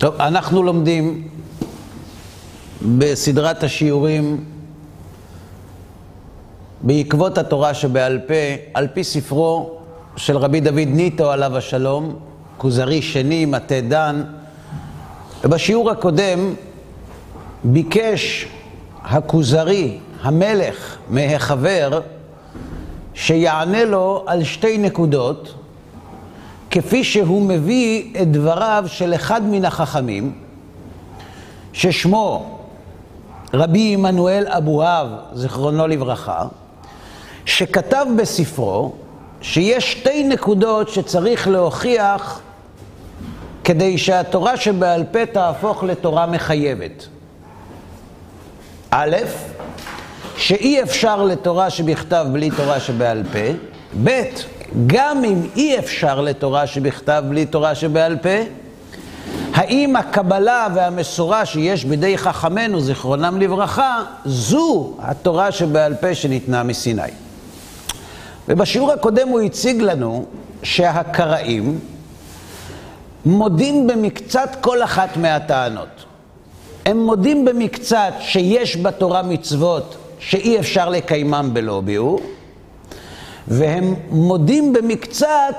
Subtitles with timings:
[0.00, 1.28] טוב, אנחנו לומדים
[2.98, 4.44] בסדרת השיעורים
[6.82, 8.34] בעקבות התורה שבעל פה,
[8.74, 9.78] על פי ספרו
[10.16, 12.16] של רבי דוד ניטו עליו השלום,
[12.56, 14.22] כוזרי שני, מטה דן,
[15.44, 16.54] ובשיעור הקודם
[17.64, 18.46] ביקש
[19.02, 22.00] הכוזרי, המלך, מהחבר,
[23.14, 25.54] שיענה לו על שתי נקודות,
[26.70, 30.32] כפי שהוא מביא את דבריו של אחד מן החכמים,
[31.72, 32.58] ששמו
[33.54, 36.44] רבי עמנואל אבוהב, זיכרונו לברכה,
[37.44, 38.92] שכתב בספרו
[39.40, 42.40] שיש שתי נקודות שצריך להוכיח
[43.64, 47.06] כדי שהתורה שבעל פה תהפוך לתורה מחייבת.
[48.90, 49.16] א',
[50.36, 53.38] שאי אפשר לתורה שבכתב בלי תורה שבעל פה,
[54.04, 54.22] ב',
[54.86, 58.38] גם אם אי אפשר לתורה שבכתב בלי תורה שבעל פה,
[59.54, 67.02] האם הקבלה והמסורה שיש בידי חכמינו, זיכרונם לברכה, זו התורה שבעל פה שניתנה מסיני.
[68.48, 70.24] ובשיעור הקודם הוא הציג לנו
[70.62, 71.78] שהקראים
[73.24, 76.04] מודים במקצת כל אחת מהטענות.
[76.86, 82.20] הם מודים במקצת שיש בתורה מצוות שאי אפשר לקיימם בלא ביאור,
[83.50, 85.56] והם מודים במקצת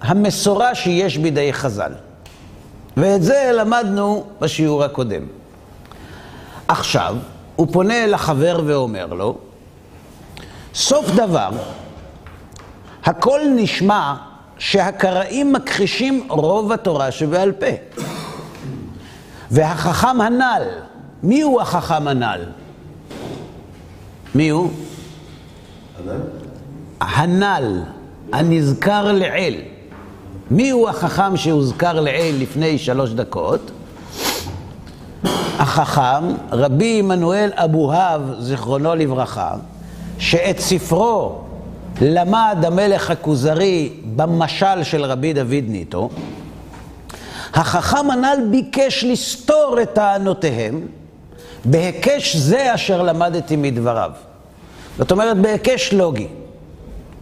[0.00, 1.92] המסורה שיש בידי חז"ל.
[2.96, 5.22] ואת זה למדנו בשיעור הקודם.
[6.68, 7.16] עכשיו,
[7.56, 9.38] הוא פונה אל החבר ואומר לו,
[10.74, 11.50] סוף דבר,
[13.04, 14.14] הכל נשמע
[14.58, 18.02] שהקראים מכחישים רוב התורה שבעל פה.
[19.50, 20.62] והחכם הנ"ל,
[21.22, 22.40] מי הוא החכם הנ"ל?
[24.34, 24.70] מי הוא?
[27.08, 27.82] הנ"ל,
[28.32, 29.60] הנזכר לעיל.
[30.50, 33.70] מי הוא החכם שהוזכר לעיל לפני שלוש דקות?
[35.58, 39.54] החכם, רבי עמנואל אבוהב, זיכרונו לברכה,
[40.18, 41.38] שאת ספרו
[42.00, 46.10] למד המלך הכוזרי במשל של רבי דוד ניטו,
[47.54, 50.80] החכם הנ"ל ביקש לסתור את טענותיהם
[51.64, 54.10] בהיקש זה אשר למדתי מדבריו.
[54.98, 56.26] זאת אומרת, בהיקש לוגי.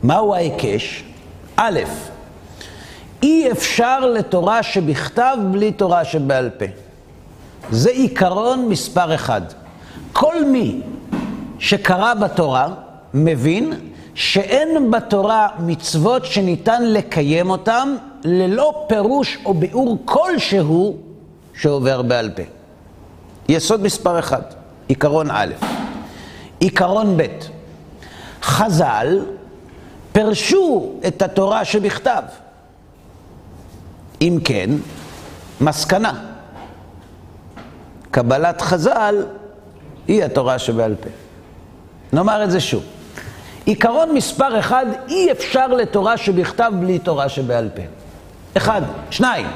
[0.03, 1.05] מהו ההיקש?
[1.57, 1.81] א',
[3.23, 6.65] אי אפשר לתורה שבכתב בלי תורה שבעל פה.
[7.71, 9.41] זה עיקרון מספר אחד.
[10.13, 10.81] כל מי
[11.59, 12.69] שקרא בתורה
[13.15, 13.73] מבין
[14.15, 20.97] שאין בתורה מצוות שניתן לקיים אותן ללא פירוש או ביאור כלשהו
[21.55, 22.43] שעובר בעל פה.
[23.49, 24.43] יסוד מספר אחד,
[24.89, 25.53] עיקרון א'.
[26.59, 27.27] עיקרון ב',
[28.43, 29.19] חז"ל
[30.13, 32.23] פירשו את התורה שבכתב.
[34.21, 34.71] אם כן,
[35.61, 36.13] מסקנה.
[38.11, 39.15] קבלת חז"ל
[40.09, 41.09] היא התורה שבעל פה.
[42.13, 42.83] נאמר את זה שוב.
[43.65, 47.83] עיקרון מספר אחד, אי אפשר לתורה שבכתב בלי תורה שבעל פה.
[48.57, 48.83] אחד.
[49.11, 49.47] שניים,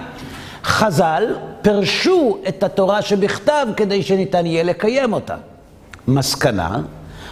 [0.65, 5.37] חז"ל פירשו את התורה שבכתב כדי שניתן יהיה לקיים אותה.
[6.09, 6.81] מסקנה,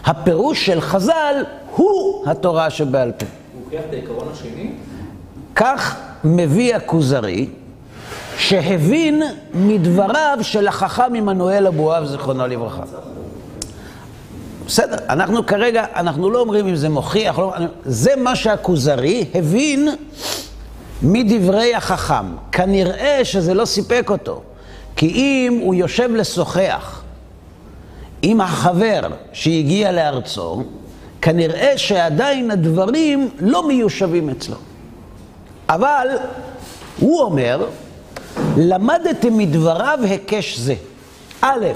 [0.05, 1.45] הפירוש של חז"ל
[1.77, 3.27] הוא התורה שבעל פה.
[3.55, 4.71] הוא הוכיח את העיקרון השני?
[5.55, 7.49] כך מביא הכוזרי,
[8.39, 9.23] שהבין
[9.55, 12.83] מדבריו של החכם עמנואל אבואב, זיכרונו לברכה.
[14.67, 19.89] בסדר, אנחנו כרגע, אנחנו לא אומרים אם זה מוכיח, לא, זה מה שהכוזרי הבין
[21.03, 22.27] מדברי החכם.
[22.53, 24.43] כנראה שזה לא סיפק אותו,
[24.97, 27.03] כי אם הוא יושב לשוחח
[28.23, 29.01] עם החבר
[29.33, 30.63] שהגיע לארצו,
[31.23, 34.57] כנראה שעדיין הדברים לא מיושבים אצלו.
[35.69, 36.07] אבל
[36.99, 37.67] הוא אומר,
[38.57, 40.75] למדתי מדבריו היקש זה.
[41.41, 41.67] א',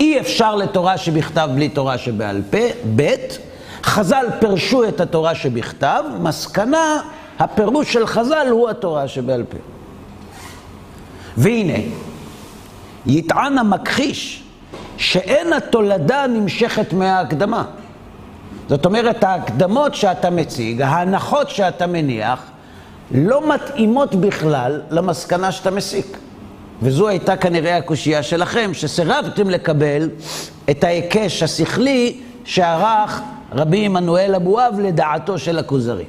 [0.00, 2.58] אי אפשר לתורה שבכתב בלי תורה שבעל פה,
[2.96, 3.14] ב',
[3.84, 7.00] חז"ל פירשו את התורה שבכתב, מסקנה,
[7.38, 9.58] הפירוש של חז"ל הוא התורה שבעל פה.
[11.36, 11.78] והנה,
[13.06, 14.42] יטען המכחיש
[14.96, 17.64] שאין התולדה נמשכת מההקדמה.
[18.68, 22.42] זאת אומרת, ההקדמות שאתה מציג, ההנחות שאתה מניח,
[23.10, 26.18] לא מתאימות בכלל למסקנה שאתה מסיק.
[26.82, 30.10] וזו הייתה כנראה הקושייה שלכם, שסירבתם לקבל
[30.70, 33.20] את ההיקש השכלי שערך
[33.52, 36.04] רבי עמנואל אבואב לדעתו של הכוזרי.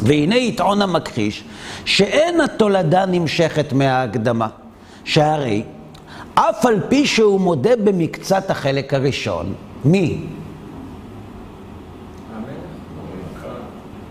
[0.00, 1.44] והנה יטעון המכחיש
[1.84, 4.48] שאין התולדה נמשכת מההקדמה,
[5.04, 5.62] שהרי
[6.34, 9.54] אף על פי שהוא מודה במקצת החלק הראשון,
[9.84, 10.18] מי?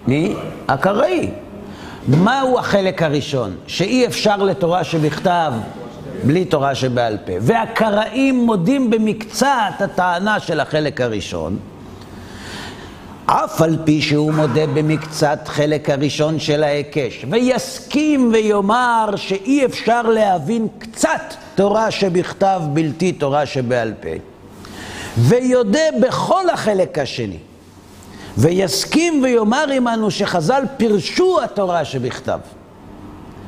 [0.08, 0.34] מי?
[0.68, 1.30] הקראי.
[2.08, 3.56] מהו החלק הראשון?
[3.68, 5.54] שאי אפשר לתורה שבכתב
[6.24, 7.34] בלי תורה שבעל פה.
[7.42, 11.58] והקראים מודים במקצת הטענה של החלק הראשון,
[13.26, 20.68] אף על פי שהוא מודה במקצת חלק הראשון של ההיקש, ויסכים ויאמר שאי אפשר להבין
[20.78, 24.10] קצת תורה שבכתב בלתי תורה שבעל פה,
[25.18, 27.38] ויודה בכל החלק השני,
[28.38, 32.40] ויסכים ויאמר עמנו שחז"ל פירשו התורה שבכתב.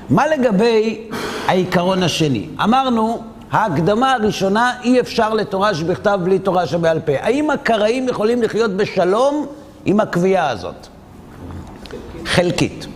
[0.09, 1.09] מה לגבי
[1.47, 2.47] העיקרון השני?
[2.63, 7.12] אמרנו, ההקדמה הראשונה, אי אפשר לתורה שבכתב בלי תורה שבעל פה.
[7.19, 9.45] האם הקראים יכולים לחיות בשלום
[9.85, 10.88] עם הקביעה הזאת?
[12.25, 12.88] חלקית.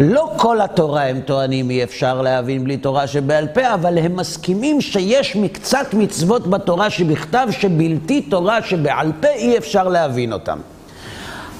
[0.00, 4.80] לא כל התורה הם טוענים אי אפשר להבין בלי תורה שבעל פה, אבל הם מסכימים
[4.80, 10.58] שיש מקצת מצוות בתורה שבכתב שבלתי תורה שבעל פה אי אפשר להבין אותם.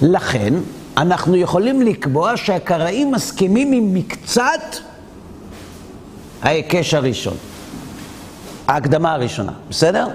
[0.02, 0.54] לכן,
[0.96, 4.76] אנחנו יכולים לקבוע שהקראים מסכימים עם מקצת
[6.42, 7.36] ההיקש הראשון,
[8.68, 10.06] ההקדמה הראשונה, בסדר?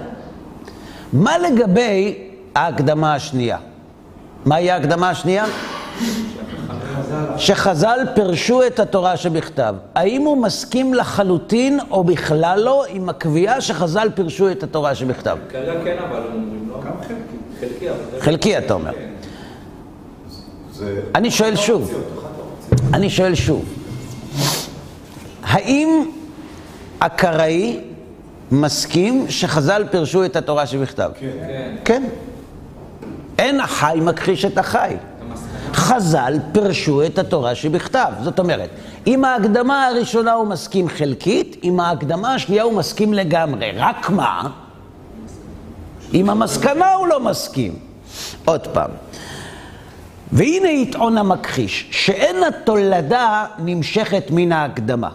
[1.12, 2.18] מה לגבי
[2.54, 3.58] ההקדמה השנייה?
[4.44, 5.44] מהי ההקדמה השנייה?
[7.36, 9.74] שחז"ל פירשו את התורה שבכתב.
[9.94, 15.38] האם הוא מסכים לחלוטין או בכלל לא עם הקביעה שחז"ל פירשו את התורה שבכתב?
[15.48, 16.80] כרגע כן, אבל הם אומרים לא.
[16.86, 16.92] גם
[17.60, 17.86] חלקי.
[18.20, 18.92] חלקי, אתה אומר.
[21.14, 21.90] אני שואל שוב,
[22.94, 23.64] אני שואל שוב,
[25.42, 26.04] האם
[27.00, 27.80] הקראי
[28.50, 31.10] מסכים שחז"ל פירשו את התורה שבכתב?
[31.20, 31.74] כן.
[31.84, 32.02] כן.
[33.38, 34.96] אין החי מכחיש את החי.
[35.74, 38.12] חז"ל פירשו את התורה שבכתב.
[38.22, 38.70] זאת אומרת,
[39.06, 43.72] עם ההקדמה הראשונה הוא מסכים חלקית, עם ההקדמה השנייה הוא מסכים לגמרי.
[43.76, 44.48] רק מה?
[46.12, 47.74] עם המסקנה הוא לא מסכים.
[48.44, 48.90] עוד פעם.
[50.32, 55.10] והנה יטעון המכחיש, שאין התולדה נמשכת מן ההקדמה.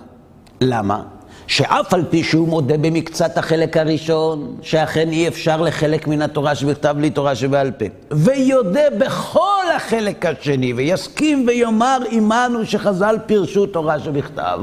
[0.61, 1.01] למה?
[1.49, 6.95] שאף על פי שהוא מודה במקצת החלק הראשון, שאכן אי אפשר לחלק מן התורה שבכתב
[6.97, 14.59] בלי תורה שבעל פה, ויודה בכל החלק השני, ויסכים ויאמר עמנו שחז"ל פירשו תורה שבכתב,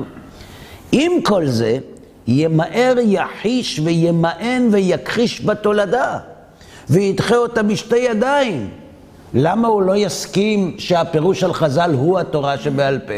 [0.93, 1.79] עם כל זה,
[2.27, 6.19] ימהר יחיש וימאן ויכחיש בתולדה,
[6.91, 8.71] וידחה אותה בשתי ידיים.
[9.35, 13.15] למה הוא לא יסכים שהפירוש של חז"ל הוא התורה שבעל פה?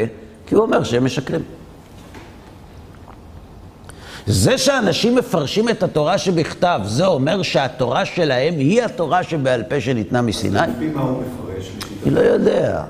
[0.46, 1.57] כי הוא אומר שהם משקרים.
[4.28, 10.22] זה שאנשים מפרשים את התורה שבכתב, זה אומר שהתורה שלהם היא התורה שבעל פה שניתנה
[10.22, 10.58] מסיני?
[10.76, 11.70] לפי מה הוא מפרש?
[12.06, 12.84] אני לא יודע.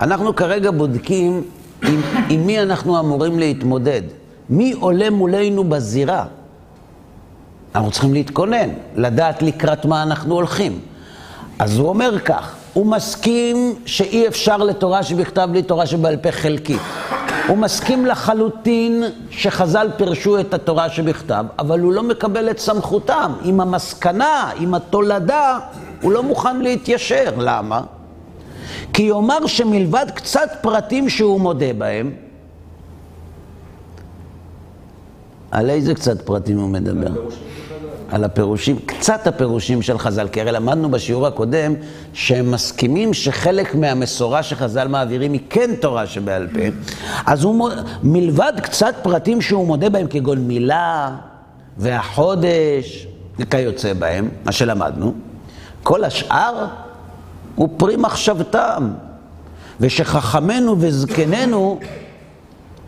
[0.00, 1.42] אנחנו כרגע בודקים
[1.82, 4.02] עם, עם מי אנחנו אמורים להתמודד.
[4.50, 6.24] מי עולה מולנו בזירה?
[7.74, 10.80] אנחנו צריכים להתכונן, לדעת לקראת מה אנחנו הולכים.
[11.58, 16.80] אז הוא אומר כך, הוא מסכים שאי אפשר לתורה שבכתב בלי תורה שבעל פה חלקית.
[17.48, 23.32] הוא מסכים לחלוטין שחז"ל פירשו את התורה שבכתב, אבל הוא לא מקבל את סמכותם.
[23.44, 25.58] עם המסקנה, עם התולדה,
[26.02, 27.32] הוא לא מוכן להתיישר.
[27.36, 27.80] למה?
[28.92, 32.12] כי יאמר שמלבד קצת פרטים שהוא מודה בהם,
[35.50, 37.12] על איזה קצת פרטים הוא מדבר?
[38.12, 41.74] על הפירושים, קצת הפירושים של חז"ל, כי הרי למדנו בשיעור הקודם
[42.12, 46.60] שהם מסכימים שחלק מהמסורה שחז"ל מעבירים היא כן תורה שבעל פה,
[47.26, 47.70] אז הוא,
[48.02, 51.10] מלבד קצת פרטים שהוא מודה בהם, כגון מילה
[51.76, 53.06] והחודש
[53.38, 55.14] וכיוצא בהם, מה שלמדנו,
[55.82, 56.66] כל השאר
[57.54, 58.90] הוא פרי מחשבתם,
[59.80, 61.78] ושחכמינו וזקנינו,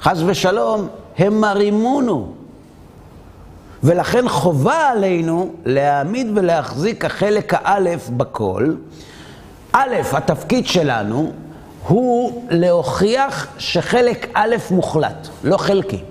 [0.01, 0.89] חס ושלום,
[1.19, 2.34] הם מרימונו.
[3.85, 8.75] ולכן חובה עלינו להעמיד ולהחזיק החלק האלף בכל.
[9.73, 11.33] א', התפקיד שלנו
[11.89, 16.03] הוא להוכיח שחלק א' מוחלט, לא חלקי.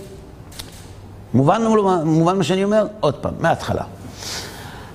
[1.34, 1.62] מובן,
[2.03, 2.88] מובן מה שאני אומר?
[3.00, 3.84] עוד פעם, מההתחלה.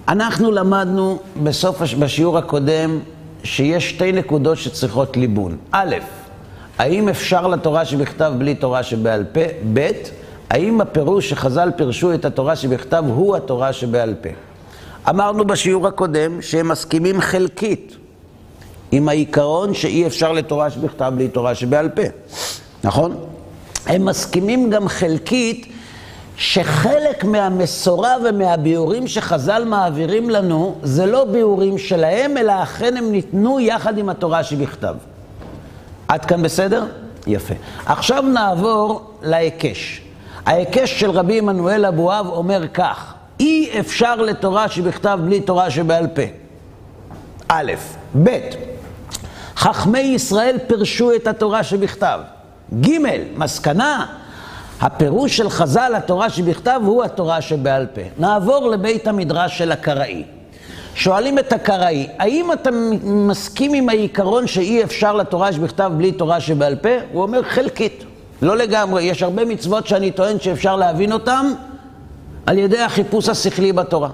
[0.09, 2.99] אנחנו למדנו בסוף, בשיעור הקודם,
[3.45, 5.57] שיש שתי נקודות שצריכות ליבון.
[5.71, 5.97] א',
[6.79, 9.41] האם אפשר לתורה שבכתב בלי תורה שבעל פה?
[9.73, 9.91] ב',
[10.51, 14.29] האם הפירוש שחז"ל פירשו את התורה שבכתב הוא התורה שבעל פה?
[15.09, 17.97] אמרנו בשיעור הקודם שהם מסכימים חלקית
[18.93, 22.03] עם העיקרון שאי אפשר לתורה שבכתב בלי תורה שבעל פה,
[22.85, 23.17] נכון?
[23.87, 25.73] הם מסכימים גם חלקית
[26.37, 33.99] שחלק מהמסורה ומהביאורים שחז"ל מעבירים לנו זה לא ביאורים שלהם, אלא אכן הם ניתנו יחד
[33.99, 34.95] עם התורה שבכתב.
[36.09, 36.85] עד כאן בסדר?
[37.27, 37.55] יפה.
[37.87, 40.08] עכשיו נעבור להיקש.
[40.49, 46.23] ההיקש של רבי עמנואל אבואב אומר כך, אי אפשר לתורה שבכתב בלי תורה שבעל פה.
[47.49, 47.73] א',
[48.23, 48.39] ב',
[49.57, 52.21] חכמי ישראל פירשו את התורה שבכתב.
[52.81, 52.91] ג',
[53.37, 54.07] מסקנה,
[54.81, 58.03] הפירוש של חז"ל, התורה שבכתב, הוא התורה שבעל פה.
[58.19, 60.25] נעבור לבית המדרש של הקראי.
[60.95, 62.71] שואלים את הקראי, האם אתה
[63.03, 66.89] מסכים עם העיקרון שאי אפשר לתורה שבכתב בלי תורה שבעל פה?
[67.13, 68.05] הוא אומר חלקית,
[68.43, 69.03] לא לגמרי.
[69.03, 71.53] יש הרבה מצוות שאני טוען שאפשר להבין אותן
[72.47, 74.11] על ידי החיפוש השכלי בתורה.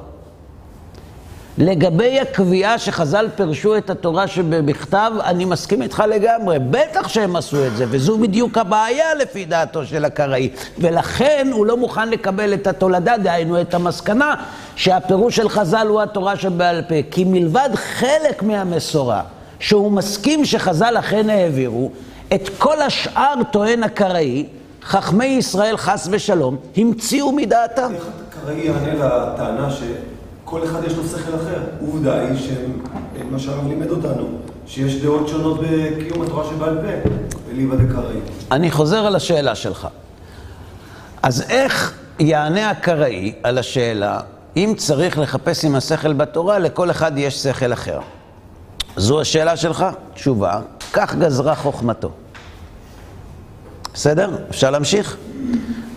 [1.58, 6.58] לגבי הקביעה שחז"ל פירשו את התורה שבכתב, אני מסכים איתך לגמרי.
[6.70, 10.48] בטח שהם עשו את זה, וזו בדיוק הבעיה לפי דעתו של הקראי.
[10.78, 14.34] ולכן הוא לא מוכן לקבל את התולדה, דהיינו את המסקנה,
[14.76, 16.94] שהפירוש של חז"ל הוא התורה שבעל פה.
[17.10, 19.22] כי מלבד חלק מהמסורה,
[19.58, 21.90] שהוא מסכים שחז"ל אכן העבירו,
[22.34, 24.46] את כל השאר, טוען הקראי,
[24.82, 27.94] חכמי ישראל חס ושלום, המציאו מדעתם.
[27.94, 29.82] איך הקראי יענה לטענה ש...
[30.44, 31.60] כל אחד יש לו שכל אחר.
[31.80, 34.26] עובדה היא שמה שהרב לימד אותנו,
[34.66, 37.10] שיש דעות שונות בקיום התורה שבעל פה,
[37.48, 38.16] בליבא דקראי.
[38.52, 39.88] אני חוזר על השאלה שלך.
[41.22, 44.20] אז איך יענה הקראי על השאלה,
[44.56, 48.00] אם צריך לחפש עם השכל בתורה, לכל אחד יש שכל אחר?
[48.96, 49.84] זו השאלה שלך?
[50.14, 50.60] תשובה,
[50.92, 52.10] כך גזרה חוכמתו.
[53.94, 54.30] בסדר?
[54.50, 55.16] אפשר להמשיך?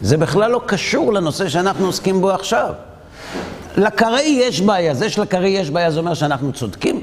[0.01, 2.73] זה בכלל לא קשור לנושא שאנחנו עוסקים בו עכשיו.
[3.77, 4.93] לקראי יש בעיה.
[4.93, 7.01] זה שלקראי יש בעיה זה אומר שאנחנו צודקים?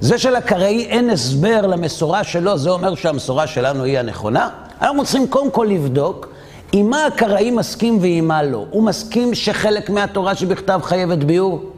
[0.00, 4.48] זה שלקראי אין הסבר למסורה שלו, זה אומר שהמסורה שלנו היא הנכונה?
[4.82, 6.28] אנחנו צריכים קודם כל לבדוק
[6.72, 8.66] עם מה הקראי מסכים ועם מה לא.
[8.70, 11.70] הוא מסכים שחלק מהתורה שבכתב חייבת ביור?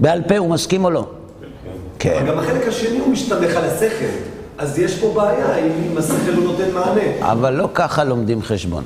[0.00, 1.06] בעל פה הוא מסכים או לא?
[1.98, 2.18] כן.
[2.18, 4.31] אבל גם החלק השני הוא משתמך על השכל.
[4.62, 7.32] אז יש פה בעיה אם השכל הוא נותן מענה.
[7.32, 8.84] אבל לא ככה לומדים חשבון.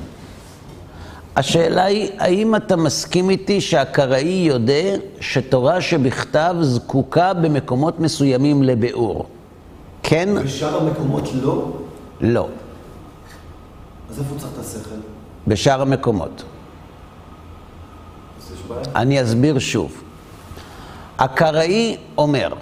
[1.35, 9.25] השאלה היא, האם אתה מסכים איתי שהקראי יודע שתורה שבכתב זקוקה במקומות מסוימים לביאור?
[10.03, 10.43] כן?
[10.43, 11.71] בשאר המקומות לא?
[12.21, 12.47] לא.
[14.09, 14.95] אז איפה צריך את השכל?
[15.47, 16.43] בשאר המקומות.
[18.95, 20.03] אני אסביר שוב.
[21.19, 22.53] הקראי אומר,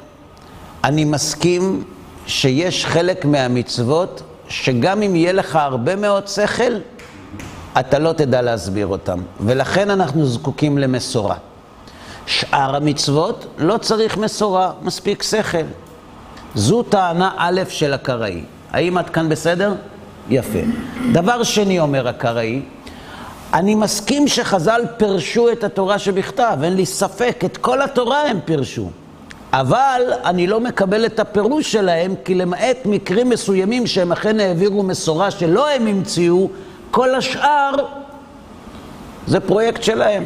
[0.83, 1.83] אני מסכים
[2.27, 6.73] שיש חלק מהמצוות שגם אם יהיה לך הרבה מאוד שכל,
[7.79, 11.35] אתה לא תדע להסביר אותם, ולכן אנחנו זקוקים למסורה.
[12.25, 15.57] שאר המצוות לא צריך מסורה, מספיק שכל.
[16.55, 18.43] זו טענה א' של הקראי.
[18.71, 19.73] האם עד כאן בסדר?
[20.29, 20.59] יפה.
[21.11, 22.61] דבר שני אומר הקראי,
[23.53, 28.89] אני מסכים שחז"ל פירשו את התורה שבכתב, אין לי ספק, את כל התורה הם פירשו.
[29.59, 35.31] אבל אני לא מקבל את הפירוש שלהם, כי למעט מקרים מסוימים שהם אכן העבירו מסורה
[35.31, 36.49] שלא הם המציאו,
[36.91, 37.71] כל השאר
[39.27, 40.23] זה פרויקט שלהם.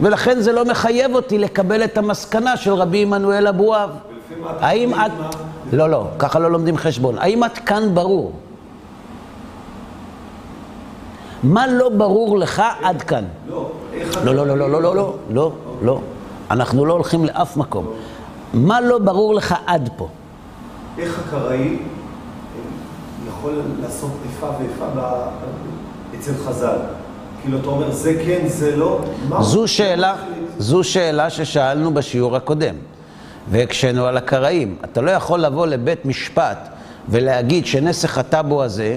[0.00, 3.90] ולכן זה לא מחייב אותי לקבל את המסקנה של רבי עמנואל אבואב.
[4.60, 5.12] האם עד...
[5.72, 7.18] לא, לא, ככה לא לומדים חשבון.
[7.18, 8.32] האם עד כאן ברור?
[11.42, 13.24] מה לא ברור לך עד כאן?
[13.48, 13.70] לא,
[14.24, 16.00] לא, לא, לא, לא, לא, לא, לא, לא, לא.
[16.50, 17.86] אנחנו לא הולכים לאף מקום.
[18.54, 20.08] מה לא ברור לך עד פה?
[20.98, 21.76] איך הקראי
[23.28, 24.86] יכול לעשות איפה ואיפה
[26.18, 26.76] אצל חז"ל.
[27.42, 29.00] כאילו, אתה אומר, זה כן, זה לא,
[29.40, 30.14] זו שאלה,
[30.58, 32.74] זו שאלה ששאלנו בשיעור הקודם,
[33.50, 34.76] והקשינו על הקראים.
[34.84, 36.68] אתה לא יכול לבוא לבית משפט
[37.08, 38.96] ולהגיד שנסח הטאבו הזה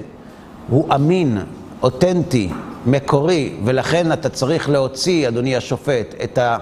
[0.70, 1.38] הוא אמין,
[1.84, 2.50] אותנטי,
[2.86, 6.58] מקורי, ולכן אתה צריך להוציא, אדוני השופט, את ה...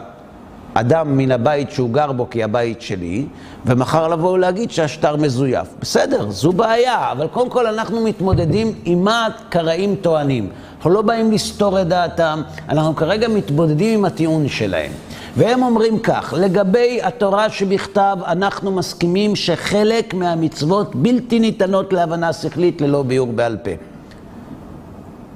[0.74, 3.26] אדם מן הבית שהוא גר בו כי הבית שלי,
[3.66, 5.68] ומחר לבוא ולהגיד שהשטר מזויף.
[5.82, 10.50] בסדר, זו בעיה, אבל קודם כל אנחנו מתמודדים עם מה הקראים טוענים.
[10.78, 14.92] אנחנו לא באים לסתור את דעתם, אנחנו כרגע מתבודדים עם הטיעון שלהם.
[15.38, 23.04] והם אומרים כך, לגבי התורה שבכתב, אנחנו מסכימים שחלק מהמצוות בלתי ניתנות להבנה שכלית ללא
[23.04, 23.91] ביאור בעל פה.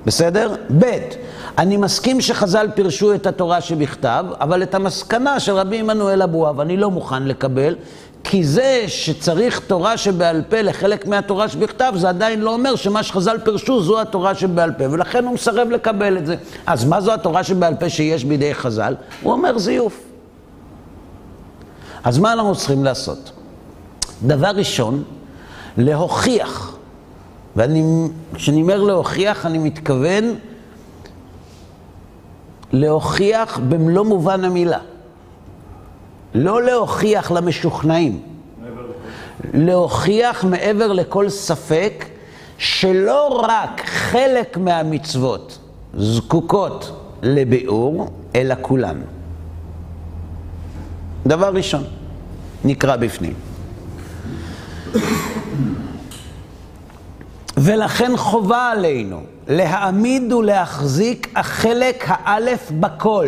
[0.06, 0.56] בסדר?
[0.80, 0.86] ב',
[1.58, 6.78] אני מסכים שחז"ל פירשו את התורה שבכתב, אבל את המסקנה של רבי עמנואל אבואב אני
[6.78, 7.76] לא מוכן לקבל,
[8.24, 13.38] כי זה שצריך תורה שבעל פה לחלק מהתורה שבכתב, זה עדיין לא אומר שמה שחז"ל
[13.44, 16.36] פירשו זו התורה שבעל פה, ולכן הוא מסרב לקבל את זה.
[16.66, 18.96] אז מה זו התורה שבעל פה שיש בידי חז"ל?
[19.22, 20.04] הוא אומר זיוף.
[22.04, 23.32] אז מה אנחנו צריכים לעשות?
[24.24, 25.04] דבר ראשון,
[25.78, 26.76] להוכיח,
[27.56, 30.36] וכשאני אומר להוכיח, אני מתכוון
[32.72, 34.80] להוכיח במלוא מובן המילה.
[36.34, 38.22] לא להוכיח למשוכנעים.
[39.54, 42.06] להוכיח מעבר לכל ספק
[42.58, 45.60] שלא רק חלק מהמצוות
[45.98, 46.92] זקוקות
[47.24, 49.02] לביאור, אלא כולן.
[51.28, 51.84] דבר ראשון,
[52.66, 53.34] נקרא בפנים.
[57.58, 63.28] ולכן חובה עלינו להעמיד ולהחזיק החלק האלף בכל.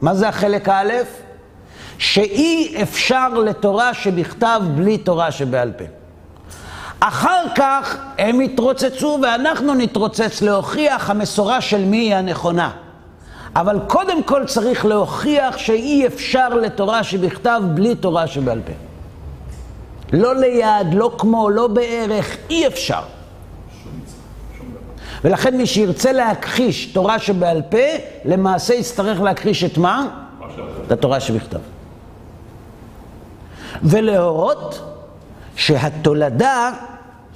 [0.00, 1.22] מה זה החלק האלף?
[1.98, 5.84] שאי אפשר לתורה שבכתב בלי תורה שבעל פה.
[7.00, 12.70] אחר כך הם יתרוצצו ואנחנו נתרוצץ להוכיח המסורה של מי היא הנכונה.
[13.56, 18.72] אבל קודם כל צריך להוכיח שאי אפשר לתורה שבכתב בלי תורה שבעל פה.
[20.12, 23.02] לא ליד, לא כמו, לא בערך, אי אפשר.
[25.24, 27.78] ולכן מי שירצה להכחיש תורה שבעל פה,
[28.24, 30.08] למעשה יצטרך להכחיש את מה?
[30.86, 31.58] את התורה שבכתב.
[33.82, 34.82] ולהורות
[35.56, 36.70] שהתולדה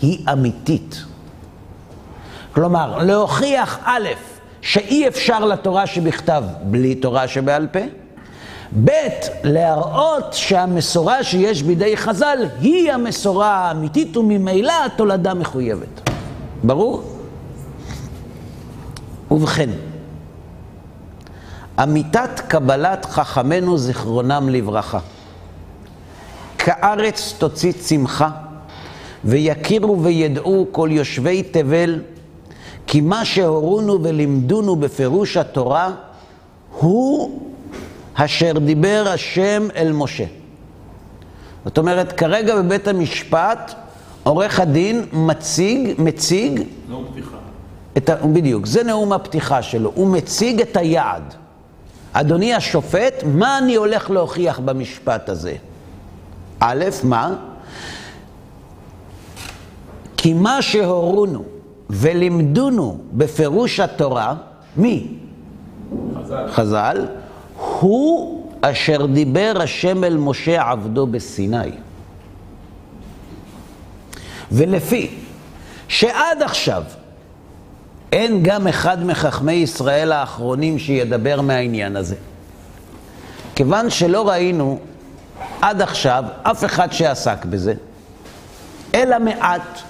[0.02, 1.04] היא אמיתית.
[2.54, 4.08] כלומר, להוכיח א',
[4.60, 7.80] שאי אפשר לתורה שבכתב בלי תורה שבעל פה,
[8.84, 8.90] ב',
[9.44, 16.10] להראות שהמסורה שיש בידי חז"ל היא המסורה האמיתית וממילא התולדה מחויבת.
[16.64, 17.15] ברור?
[19.30, 19.70] ובכן,
[21.82, 24.98] אמיתת קבלת חכמינו זיכרונם לברכה.
[26.58, 28.30] כארץ תוציא צמחה,
[29.24, 32.00] ויכירו וידעו כל יושבי תבל,
[32.86, 35.90] כי מה שהורונו ולימדונו בפירוש התורה,
[36.78, 37.40] הוא
[38.14, 40.24] אשר דיבר השם אל משה.
[41.64, 43.74] זאת אומרת, כרגע בבית המשפט,
[44.22, 46.62] עורך הדין מציג, מציג...
[46.88, 47.35] נאום פתיחה.
[47.96, 48.16] את ה...
[48.16, 49.92] בדיוק, זה נאום הפתיחה שלו.
[49.94, 51.34] הוא מציג את היעד.
[52.12, 55.54] אדוני השופט, מה אני הולך להוכיח במשפט הזה?
[56.60, 57.36] א', מה?
[60.16, 61.44] כי מה שהורונו
[61.90, 64.34] ולימדונו בפירוש התורה,
[64.76, 65.06] מי?
[66.14, 66.48] חז"ל.
[66.52, 67.06] חז"ל,
[67.80, 71.70] הוא אשר דיבר השם אל משה עבדו בסיני.
[74.52, 75.14] ולפי
[75.88, 76.82] שעד עכשיו
[78.12, 82.16] אין גם אחד מחכמי ישראל האחרונים שידבר מהעניין הזה.
[83.54, 84.78] כיוון שלא ראינו
[85.60, 87.74] עד עכשיו אף אחד שעסק בזה,
[88.94, 89.80] אלא מעט,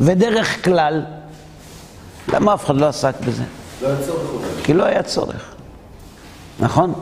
[0.00, 1.02] ודרך כלל,
[2.28, 3.42] למה אף אחד לא עסק בזה?
[3.82, 4.30] לא היה צורך.
[4.64, 5.54] כי לא היה צורך,
[6.60, 6.94] נכון?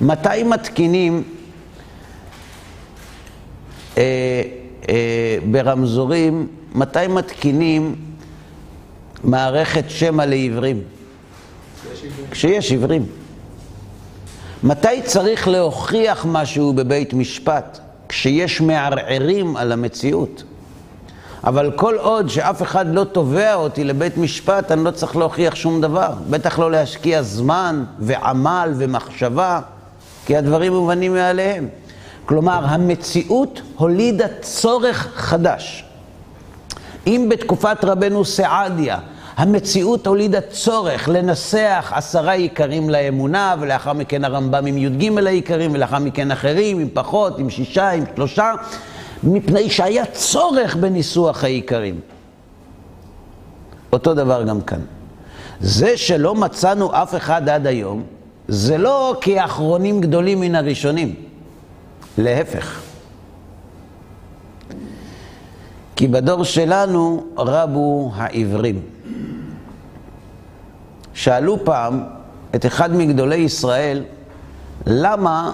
[0.00, 1.22] מתי מתקינים
[3.98, 4.02] אה,
[4.88, 8.09] אה, ברמזורים, מתי מתקינים
[9.24, 10.82] מערכת שמע לעיוורים?
[12.30, 13.06] כשיש עיוורים.
[14.62, 17.78] מתי צריך להוכיח משהו בבית משפט?
[18.08, 20.42] כשיש מערערים על המציאות.
[21.44, 25.80] אבל כל עוד שאף אחד לא תובע אותי לבית משפט, אני לא צריך להוכיח שום
[25.80, 26.12] דבר.
[26.30, 29.60] בטח לא להשקיע זמן ועמל ומחשבה,
[30.26, 31.68] כי הדברים מובנים מאליהם.
[32.26, 35.84] כלומר, המציאות הולידה צורך חדש.
[37.06, 38.98] אם בתקופת רבנו סעדיה
[39.36, 46.30] המציאות הולידה צורך לנסח עשרה עיקרים לאמונה, ולאחר מכן הרמב"ם עם י"ג העיקרים, ולאחר מכן
[46.30, 48.52] אחרים, עם פחות, עם שישה, עם שלושה,
[49.22, 52.00] מפני שהיה צורך בניסוח העיקרים.
[53.92, 54.80] אותו דבר גם כאן.
[55.60, 58.02] זה שלא מצאנו אף אחד עד היום,
[58.48, 61.14] זה לא כי האחרונים גדולים מן הראשונים.
[62.18, 62.79] להפך.
[66.00, 68.80] כי בדור שלנו רבו העברים.
[71.14, 72.02] שאלו פעם
[72.54, 74.02] את אחד מגדולי ישראל,
[74.86, 75.52] למה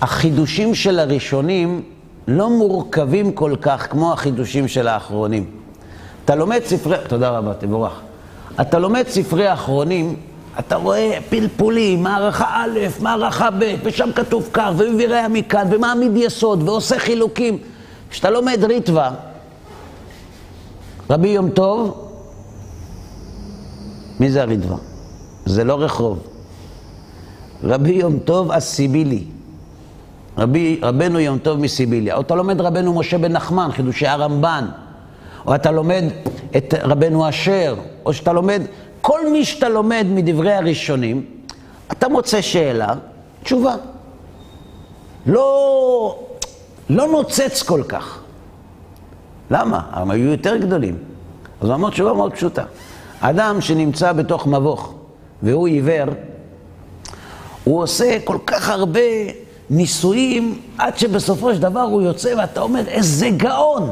[0.00, 1.82] החידושים של הראשונים
[2.28, 5.50] לא מורכבים כל כך כמו החידושים של האחרונים.
[6.24, 8.00] אתה לומד ספרי, תודה רבה, תבורך.
[8.60, 10.16] אתה לומד ספרי האחרונים,
[10.58, 16.98] אתה רואה פלפולים, מערכה א', מערכה ב', ושם כתוב כך, ומביאה מכאן, ומעמיד יסוד, ועושה
[16.98, 17.58] חילוקים.
[18.10, 19.10] כשאתה לומד ריטווה,
[21.10, 22.10] רבי יום טוב,
[24.20, 24.76] מי זה הריטווה?
[25.46, 26.18] זה לא רחוב.
[27.62, 29.24] רבי יום טוב הסיבילי.
[30.38, 32.16] רבי, רבנו יום טוב מסיביליה.
[32.16, 34.66] או אתה לומד רבנו משה בן נחמן, חידושי הרמב"ן.
[35.46, 36.04] או אתה לומד
[36.56, 37.74] את רבנו אשר,
[38.06, 38.62] או שאתה לומד,
[39.00, 41.24] כל מי שאתה לומד מדברי הראשונים,
[41.92, 42.94] אתה מוצא שאלה,
[43.42, 43.74] תשובה.
[45.26, 46.18] לא,
[46.90, 48.18] לא נוצץ כל כך.
[49.50, 49.80] למה?
[49.92, 50.98] הם היו יותר גדולים.
[51.60, 52.64] אז הוא אמר תשובה מאוד פשוטה.
[53.20, 54.94] אדם שנמצא בתוך מבוך
[55.42, 56.06] והוא עיוור,
[57.64, 59.00] הוא עושה כל כך הרבה
[59.70, 63.90] ניסויים עד שבסופו של דבר הוא יוצא ואתה אומר, איזה גאון!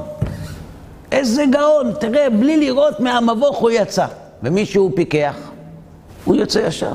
[1.12, 1.92] איזה גאון!
[2.00, 4.06] תראה, בלי לראות מהמבוך הוא יצא.
[4.42, 5.36] ומישהו פיקח,
[6.24, 6.92] הוא יוצא ישר.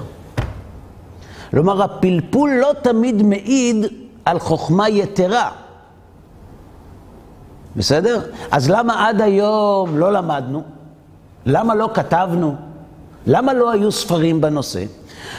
[1.52, 3.86] כלומר, הפלפול לא תמיד מעיד
[4.26, 5.62] על חוכמה יתרה.
[7.76, 8.22] בסדר?
[8.52, 10.64] אז למה עד היום לא למדנו?
[11.46, 12.56] למה לא כתבנו?
[13.28, 14.84] למה לא היו ספרים בנושא?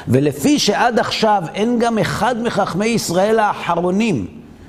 [0.09, 4.27] ולפי שעד עכשיו אין גם אחד מחכמי ישראל האחרונים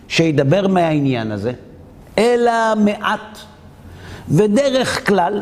[0.07, 1.51] שידבר מהעניין הזה,
[2.17, 3.37] אלא מעט.
[4.29, 5.41] ודרך כלל,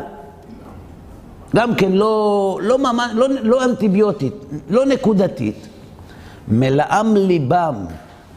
[1.56, 4.34] גם כן לא, לא, ממש, לא, לא אנטיביוטית,
[4.70, 5.68] לא נקודתית,
[6.48, 7.74] מלאם ליבם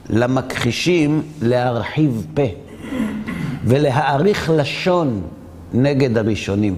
[0.10, 2.44] למכחישים להרחיב פה
[3.68, 5.22] ולהאריך לשון
[5.74, 6.76] נגד הראשונים.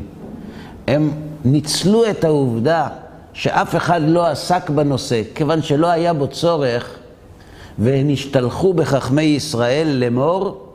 [0.88, 1.12] הם
[1.46, 2.88] ניצלו את העובדה
[3.34, 6.98] שאף אחד לא עסק בנושא, כיוון שלא היה בו צורך,
[7.80, 10.66] והם השתלחו בחכמי ישראל לאמור,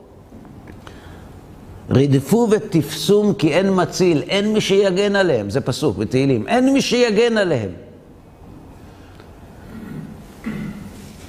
[1.90, 7.38] רדפו ותפסום כי אין מציל, אין מי שיגן עליהם, זה פסוק בתהילים, אין מי שיגן
[7.38, 7.70] עליהם.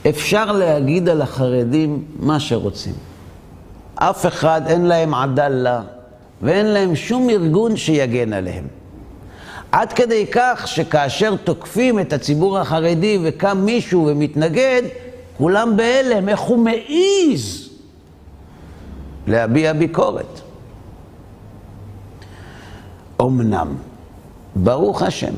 [0.10, 3.14] אפשר להגיד על החרדים מה שרוצים.
[3.95, 5.81] אף אחד אין להם עדאללה
[6.41, 8.67] ואין להם שום ארגון שיגן עליהם.
[9.71, 14.81] עד כדי כך שכאשר תוקפים את הציבור החרדי וקם מישהו ומתנגד,
[15.38, 17.69] כולם בהלם, איך הוא מעז
[19.27, 20.41] להביע ביקורת.
[23.21, 23.75] אמנם,
[24.55, 25.34] ברוך השם,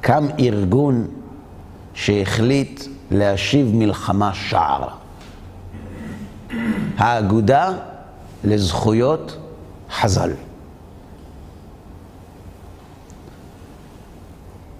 [0.00, 1.06] קם ארגון
[1.94, 5.01] שהחליט להשיב מלחמה שער.
[6.98, 7.72] האגודה
[8.44, 9.36] לזכויות
[9.90, 10.30] חז"ל.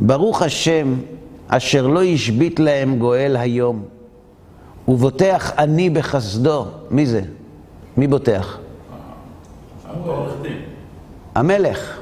[0.01, 0.95] ברוך השם,
[1.49, 3.83] אשר לא השבית להם גואל היום,
[4.89, 6.67] ובוטח אני בחסדו.
[6.91, 7.23] מי זה?
[7.97, 8.59] מי בוטח?
[11.35, 12.01] המלך.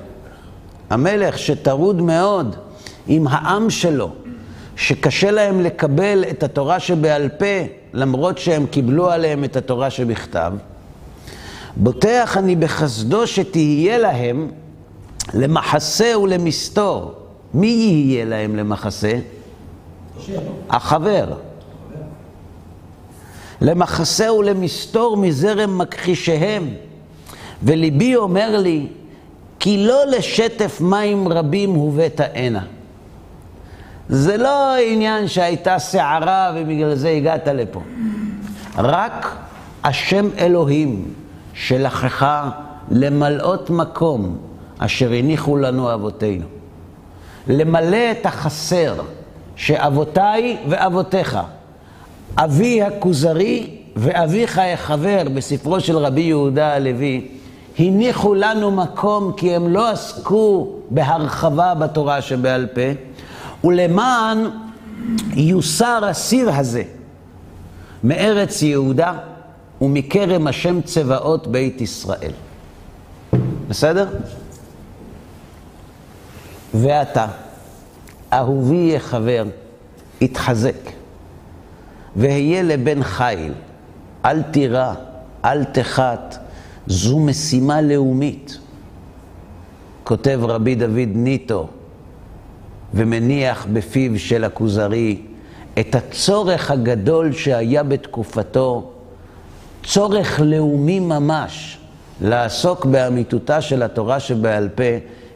[0.91, 2.57] המלך שטרוד מאוד
[3.07, 4.11] עם העם שלו,
[4.81, 10.53] שקשה להם לקבל את התורה שבעל פה, למרות שהם קיבלו עליהם את התורה שבכתב.
[11.77, 14.51] בוטח אני בחסדו שתהיה להם
[15.35, 17.13] למחסה ולמסתור.
[17.55, 19.13] מי יהיה להם למחסה?
[20.71, 21.27] החבר.
[23.61, 26.69] למחסה ולמסתור מזרם מכחישיהם.
[27.63, 28.87] וליבי אומר לי,
[29.59, 32.80] כי לא לשטף מים רבים הובאת הנה.
[34.13, 37.81] זה לא עניין שהייתה סערה ובגלל זה הגעת לפה.
[38.79, 39.37] רק
[39.85, 41.15] השם אלוהים
[41.55, 42.27] שלחך
[42.91, 44.39] למלאות מקום
[44.79, 46.47] אשר הניחו לנו אבותינו.
[47.47, 48.95] למלא את החסר
[49.57, 51.39] שאבותיי ואבותיך,
[52.37, 57.29] אבי הכוזרי ואביך החבר בספרו של רבי יהודה הלוי,
[57.79, 62.81] הניחו לנו מקום כי הם לא עסקו בהרחבה בתורה שבעל פה,
[63.65, 64.39] ולמען
[65.37, 66.83] יוסר הסיר הזה
[68.05, 69.19] מארץ יהודה
[69.81, 72.33] ומכרם השם צבאות בית ישראל.
[73.69, 74.09] בסדר?
[76.75, 77.27] ואתה,
[78.33, 79.45] אהובי חבר,
[80.23, 80.91] התחזק,
[82.17, 83.53] והיה לבן חיל,
[84.25, 84.95] אל תירא,
[85.45, 86.39] אל תחת,
[86.87, 88.59] זו משימה לאומית.
[90.05, 91.69] כותב רבי דוד ניטו,
[92.95, 95.23] ומניח בפיו של הכוזרי
[95.81, 98.91] את הצורך הגדול שהיה בתקופתו,
[99.85, 101.79] צורך לאומי ממש,
[102.21, 104.85] לעסוק באמיתותה של התורה שבעל פה,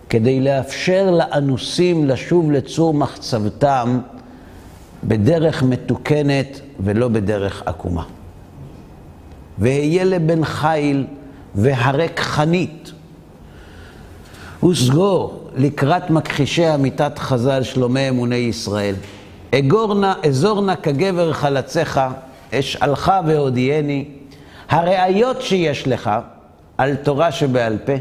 [0.08, 4.00] כדי לאפשר לאנוסים לשוב לצור מחצבתם
[5.04, 8.04] בדרך מתוקנת ולא בדרך עקומה.
[9.58, 11.06] ואהיה לבן חיל
[11.54, 12.92] והרק חנית,
[14.64, 18.94] וסגור לקראת מכחישי אמיתת חז"ל שלומי אמוני ישראל.
[19.54, 22.00] אגור נא, אזור נא כגבר חלציך,
[22.54, 24.04] אשאלך והודיעני,
[24.70, 26.10] הראיות שיש לך
[26.78, 27.92] על תורה שבעל פה,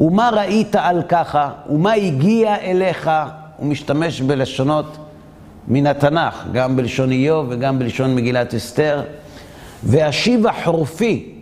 [0.00, 3.10] ומה ראית על ככה, ומה הגיע אליך,
[3.56, 4.96] הוא משתמש בלשונות
[5.68, 9.02] מן התנ"ך, גם בלשון איוב וגם בלשון מגילת אסתר,
[9.82, 11.34] והשיב החורפי,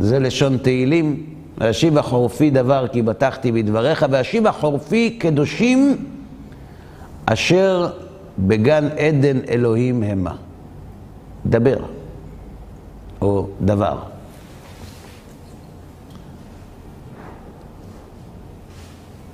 [0.00, 5.96] זה לשון תהילים, והשיב החורפי דבר כי בטחתי בדבריך, והשיב החורפי קדושים
[7.26, 7.90] אשר
[8.38, 10.34] בגן עדן אלוהים המה.
[11.46, 11.76] דבר,
[13.20, 13.98] או דבר.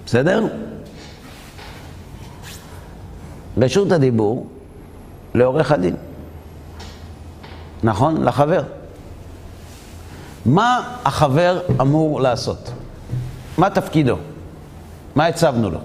[0.06, 0.46] בסדר?
[3.58, 4.46] רשות הדיבור
[5.34, 5.96] לעורך הדין.
[7.82, 8.24] נכון?
[8.24, 8.79] לחבר.
[10.46, 12.72] מה החבר אמור לעשות?
[13.58, 14.16] מה תפקידו?
[15.14, 15.78] מה הצבנו לו?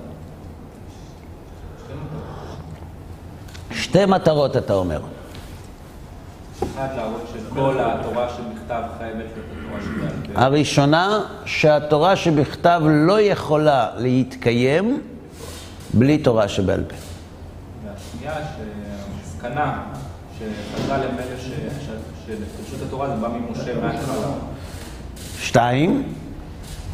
[3.72, 5.02] שתי מטרות, אתה אומר.
[6.60, 10.42] אחד להראות שכל התורה שבכתב חייבת להיות התורה שבעל פה.
[10.42, 15.02] הראשונה, שהתורה שבכתב לא יכולה להתקיים
[15.94, 16.96] בלי תורה שבעל פה.
[17.86, 19.84] והשנייה, שהמסקנה
[20.40, 21.16] שחז"ל הם
[22.30, 24.28] אלה ש- ש- שפרשות התורה זה בא ממשה מההתחלה.
[25.40, 26.04] שתיים,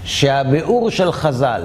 [0.04, 1.62] שהביאור של חז"ל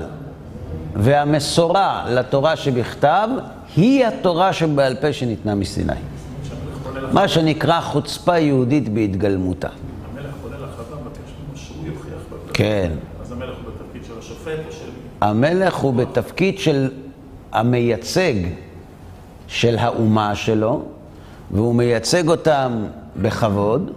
[0.94, 3.29] והמסורה לתורה שבכתב
[3.76, 5.92] היא התורה שבעל פה שניתנה מסיני.
[7.12, 9.68] מה שנקרא חוצפה יהודית בהתגלמותה.
[9.68, 12.12] המלך לחווה, מבקש ממנו שהוא יוכיח.
[12.52, 12.90] כן.
[13.22, 14.85] אז המלך הוא בתפקיד של השופט או של...
[15.20, 16.90] המלך הוא בתפקיד של
[17.52, 18.35] המייצג
[19.48, 20.83] של האומה שלו,
[21.50, 22.85] והוא מייצג אותם
[23.22, 23.90] בכבוד,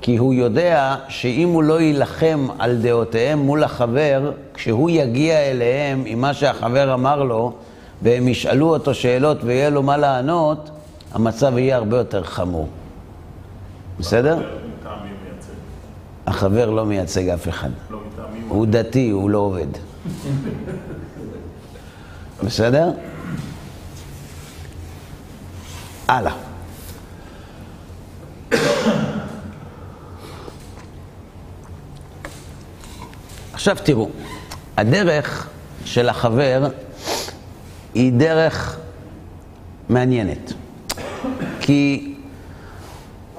[0.00, 6.20] כי הוא יודע שאם הוא לא יילחם על דעותיהם מול החבר, כשהוא יגיע אליהם עם
[6.20, 7.52] מה שהחבר אמר לו,
[8.02, 10.70] והם ישאלו אותו שאלות ויהיה לו מה לענות,
[11.12, 12.68] המצב יהיה הרבה יותר חמור.
[13.98, 14.38] בסדר?
[16.26, 17.70] החבר לא מייצג אף אחד.
[18.48, 19.66] הוא דתי, הוא לא עובד.
[22.44, 22.90] בסדר?
[26.08, 26.43] הלאה.
[33.54, 34.08] עכשיו תראו,
[34.76, 35.48] הדרך
[35.84, 36.68] של החבר
[37.94, 38.78] היא דרך
[39.88, 40.52] מעניינת,
[41.60, 42.14] כי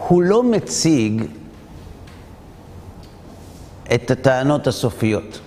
[0.08, 1.23] הוא לא מציג
[3.95, 5.39] את הטענות הסופיות.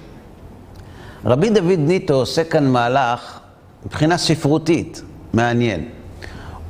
[1.24, 3.38] רבי דוד ניטו עושה כאן מהלך
[3.86, 5.02] מבחינה ספרותית
[5.32, 5.88] מעניין.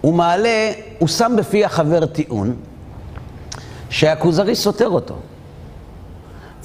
[0.00, 2.56] הוא מעלה, הוא שם בפי החבר טיעון
[3.90, 5.18] שהכוזרי סותר אותו,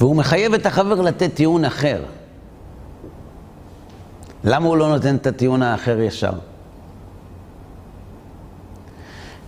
[0.03, 2.01] והוא מחייב את החבר לתת טיעון אחר.
[4.43, 6.31] למה הוא לא נותן את הטיעון האחר ישר?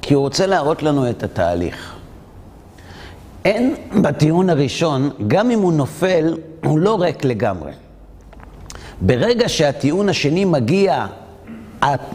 [0.02, 1.96] כי הוא רוצה להראות לנו את התהליך.
[3.46, 7.72] אין בטיעון הראשון, גם אם הוא נופל, הוא לא ריק לגמרי.
[9.02, 11.06] ברגע שהטיעון השני מגיע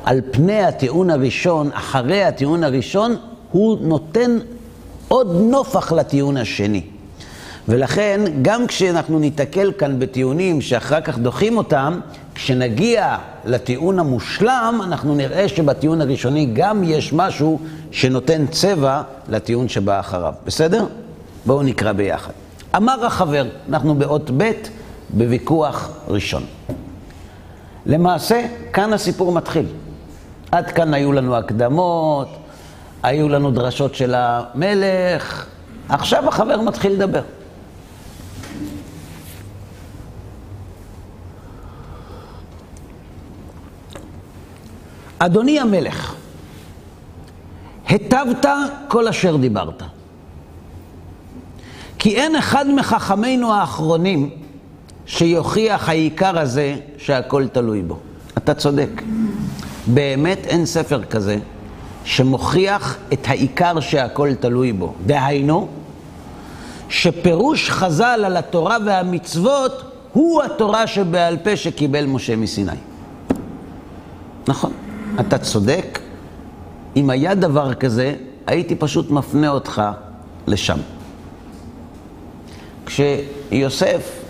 [0.05, 3.17] על, פני הטיעון הראשון, אחרי הטיעון הראשון,
[3.51, 4.39] הוא נותן
[5.09, 7.00] עוד נופח לטיעון השני.
[7.69, 12.01] ולכן, גם כשאנחנו ניתקל כאן בטיעונים שאחר כך דוחים אותם,
[12.35, 20.35] כשנגיע לטיעון המושלם, אנחנו נראה שבטיעון הראשוני גם יש משהו שנותן צבע לטיעון שבא אחריו.
[20.47, 20.87] בסדר?
[21.47, 22.33] בואו נקרא ביחד.
[22.77, 24.51] אמר החבר, אנחנו באות ב'
[25.11, 26.43] בוויכוח ראשון.
[27.87, 29.67] למעשה, כאן הסיפור מתחיל.
[30.53, 32.29] עד כאן היו לנו הקדמות,
[33.03, 35.47] היו לנו דרשות של המלך,
[35.89, 37.23] עכשיו החבר מתחיל לדבר.
[45.23, 46.15] אדוני המלך,
[47.89, 48.47] היטבת
[48.89, 49.83] כל אשר דיברת.
[51.99, 54.31] כי אין אחד מחכמינו האחרונים
[55.07, 57.99] שיוכיח העיקר הזה שהכל תלוי בו.
[58.39, 59.03] אתה צודק.
[59.87, 61.39] באמת אין ספר כזה
[62.05, 64.95] שמוכיח את העיקר שהכל תלוי בו.
[65.07, 65.69] דהיינו,
[66.89, 72.73] שפירוש חז"ל על התורה והמצוות הוא התורה שבעל פה שקיבל משה מסיני.
[74.49, 74.73] נכון,
[75.21, 75.99] אתה צודק.
[76.97, 78.15] אם היה דבר כזה,
[78.47, 79.83] הייתי פשוט מפנה אותך
[80.47, 80.79] לשם.
[82.87, 84.21] כשיוסף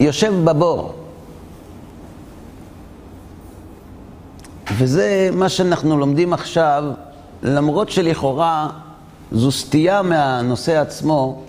[0.00, 0.94] יושב בבור,
[4.78, 6.84] וזה מה שאנחנו לומדים עכשיו,
[7.42, 8.68] למרות שלכאורה
[9.32, 11.42] זו סטייה מהנושא עצמו,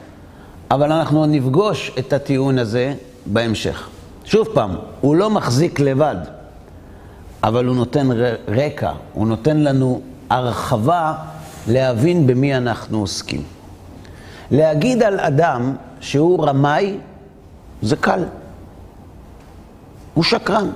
[0.72, 2.94] אבל אנחנו נפגוש את הטיעון הזה
[3.26, 3.90] בהמשך.
[4.26, 6.16] שוב פעם, הוא לא מחזיק לבד,
[7.44, 8.10] אבל הוא נותן
[8.48, 11.14] רקע, הוא נותן לנו הרחבה
[11.68, 13.44] להבין במי אנחנו עוסקים.
[14.52, 16.98] להגיד על אדם שהוא רמאי,
[17.82, 18.24] זה קל.
[20.14, 20.70] הוא שקרן.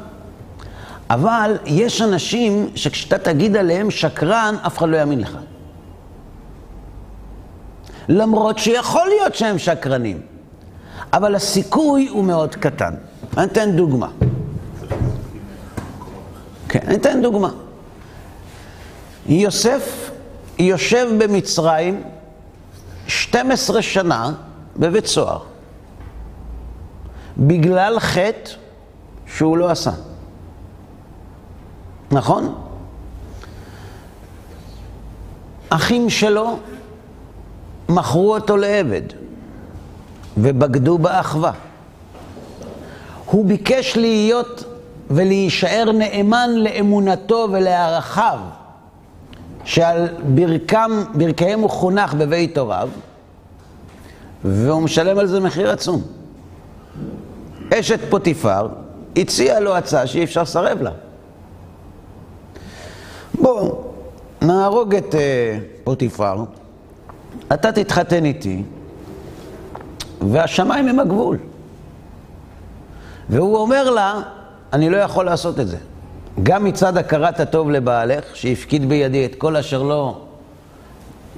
[1.10, 5.38] אבל יש אנשים שכשאתה תגיד עליהם שקרן, אף אחד לא יאמין לך.
[8.10, 10.22] למרות שיכול להיות שהם שקרנים,
[11.14, 12.94] אבל הסיכוי הוא מאוד קטן.
[13.38, 14.08] אני אתן דוגמה.
[16.74, 17.50] כן, אני אתן דוגמה.
[19.26, 20.12] יוסף
[20.60, 22.04] יושב במצרים
[23.08, 24.34] 12 שנה
[24.78, 25.40] בבית סוהר,
[27.38, 28.50] בגלל חטא
[29.28, 29.92] שהוא לא עשה.
[32.12, 32.56] נכון?
[35.70, 36.60] אחים שלו
[37.90, 39.04] מכרו אותו לעבד
[40.38, 41.52] ובגדו באחווה.
[43.26, 44.73] הוא ביקש להיות
[45.16, 48.40] ולהישאר נאמן לאמונתו ולערכיו.
[49.66, 52.90] שעל ברכם, ברכיהם הוא חונך בבית הוריו,
[54.44, 56.02] והוא משלם על זה מחיר עצום.
[57.74, 58.68] אשת פוטיפר
[59.16, 60.92] הציעה לו הצעה שאי אפשר לסרב לה.
[63.42, 63.72] בוא,
[64.42, 65.18] נהרוג את uh,
[65.84, 66.44] פוטיפר,
[67.54, 68.64] אתה תתחתן איתי,
[70.32, 71.38] והשמיים הם הגבול.
[73.30, 74.22] והוא אומר לה,
[74.74, 75.78] אני לא יכול לעשות את זה.
[76.44, 80.22] גם מצד הכרת הטוב לבעלך, שהפקיד בידי את כל אשר לא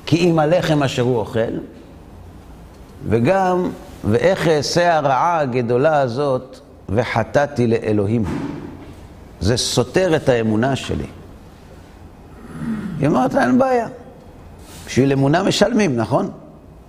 [0.05, 1.39] כי אם הלחם אשר הוא אוכל,
[3.09, 3.69] וגם,
[4.03, 8.23] ואיך אעשה הרעה הגדולה הזאת, וחטאתי לאלוהים.
[9.39, 11.05] זה סותר את האמונה שלי.
[12.99, 13.87] היא אומרת לה, אין בעיה.
[14.87, 16.31] בשביל אמונה משלמים, נכון?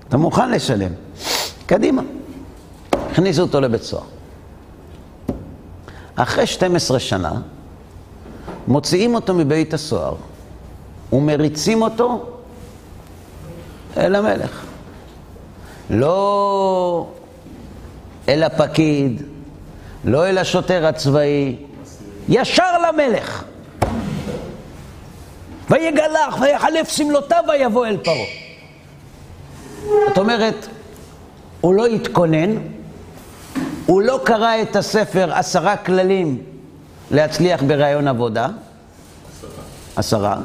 [0.09, 0.91] אתה מוכן לשלם.
[1.67, 2.03] קדימה.
[2.93, 4.16] הכניסו אותו לבית סוהר.
[6.17, 7.33] אחרי 12 שנה,
[8.69, 10.15] מוציאים אותו מבית הסוהר
[11.13, 12.27] ומריצים אותו
[13.97, 14.65] אל המלך.
[15.91, 17.09] לא
[18.29, 19.23] אל הפקיד,
[20.05, 21.57] לא אל השוטר הצבאי,
[22.29, 23.45] ישר למלך.
[25.71, 28.27] ויגלח ויחלף שמלותיו ויבוא אל פרעה.
[30.09, 30.67] זאת אומרת,
[31.61, 32.57] הוא לא התכונן,
[33.87, 36.43] הוא לא קרא את הספר עשרה כללים
[37.11, 38.49] להצליח בראיון עבודה.
[39.97, 40.37] עשרה.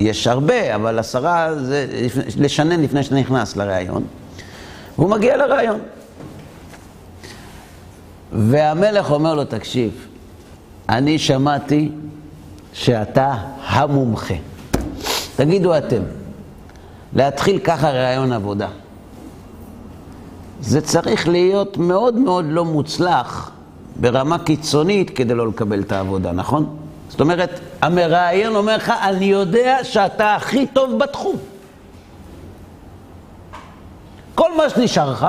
[0.00, 1.86] יש הרבה, אבל עשרה זה
[2.36, 4.04] לשנן לפני שאתה נכנס לראיון.
[4.98, 5.80] והוא מגיע לראיון.
[8.32, 10.06] והמלך אומר לו, תקשיב,
[10.88, 11.90] אני שמעתי
[12.72, 13.34] שאתה
[13.66, 14.34] המומחה.
[15.36, 16.02] תגידו אתם,
[17.12, 18.68] להתחיל ככה ראיון עבודה.
[20.66, 23.50] זה צריך להיות מאוד מאוד לא מוצלח
[23.96, 26.76] ברמה קיצונית כדי לא לקבל את העבודה, נכון?
[27.08, 31.36] זאת אומרת, המראיין אומר לך, אני יודע שאתה הכי טוב בתחום.
[34.34, 35.26] כל מה שנשאר לך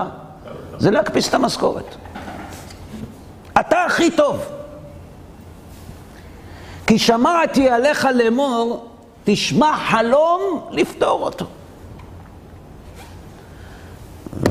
[0.78, 1.96] זה להקפיץ את המשכורת.
[3.60, 4.46] אתה הכי טוב.
[6.88, 8.90] כי שמעתי עליך לאמור,
[9.24, 11.46] תשמע חלום לפתור אותו.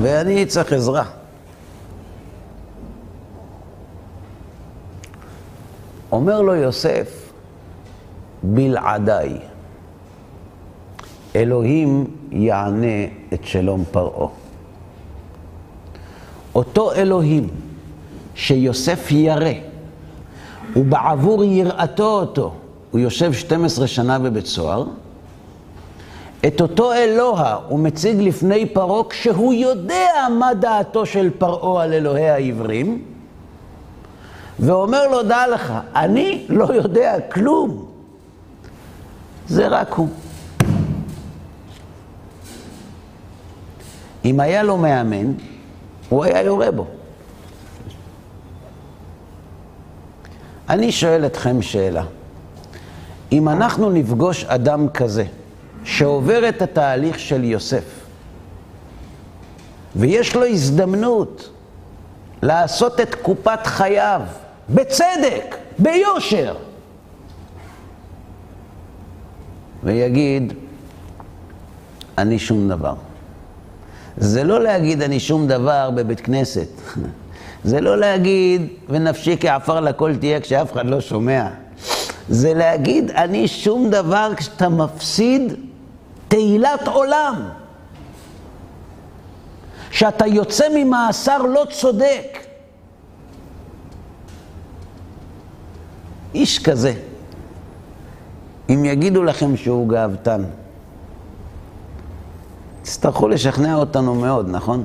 [0.01, 1.03] ואני צריך עזרה.
[6.11, 7.31] אומר לו יוסף,
[8.43, 9.37] בלעדיי,
[11.35, 14.27] אלוהים יענה את שלום פרעה.
[16.55, 17.47] אותו אלוהים
[18.35, 19.51] שיוסף ירא,
[20.75, 22.53] ובעבור יראתו אותו,
[22.91, 24.85] הוא יושב 12 שנה בבית סוהר,
[26.47, 32.29] את אותו אלוה הוא מציג לפני פרעה כשהוא יודע מה דעתו של פרעה על אלוהי
[32.29, 33.01] העברים,
[34.59, 37.85] ואומר לו, דע לך, אני לא יודע כלום.
[39.47, 40.07] זה רק הוא.
[44.25, 45.33] אם היה לו מאמן,
[46.09, 46.87] הוא היה יורה בו.
[50.69, 52.03] אני שואל אתכם שאלה.
[53.31, 55.23] אם אנחנו נפגוש אדם כזה,
[55.85, 57.83] שעובר את התהליך של יוסף,
[59.95, 61.49] ויש לו הזדמנות
[62.41, 64.21] לעשות את קופת חייו,
[64.69, 66.55] בצדק, ביושר,
[69.83, 70.53] ויגיד,
[72.17, 72.93] אני שום דבר.
[74.17, 76.67] זה לא להגיד אני שום דבר בבית כנסת.
[77.63, 81.47] זה לא להגיד ונפשי כעפר לכל תהיה כשאף אחד לא שומע.
[82.29, 85.53] זה להגיד אני שום דבר כשאתה מפסיד
[86.35, 87.49] תהילת עולם.
[89.91, 92.37] שאתה יוצא ממאסר לא צודק.
[96.33, 96.93] איש כזה,
[98.69, 100.43] אם יגידו לכם שהוא גאוותן,
[102.81, 104.83] תצטרכו לשכנע אותנו מאוד, נכון?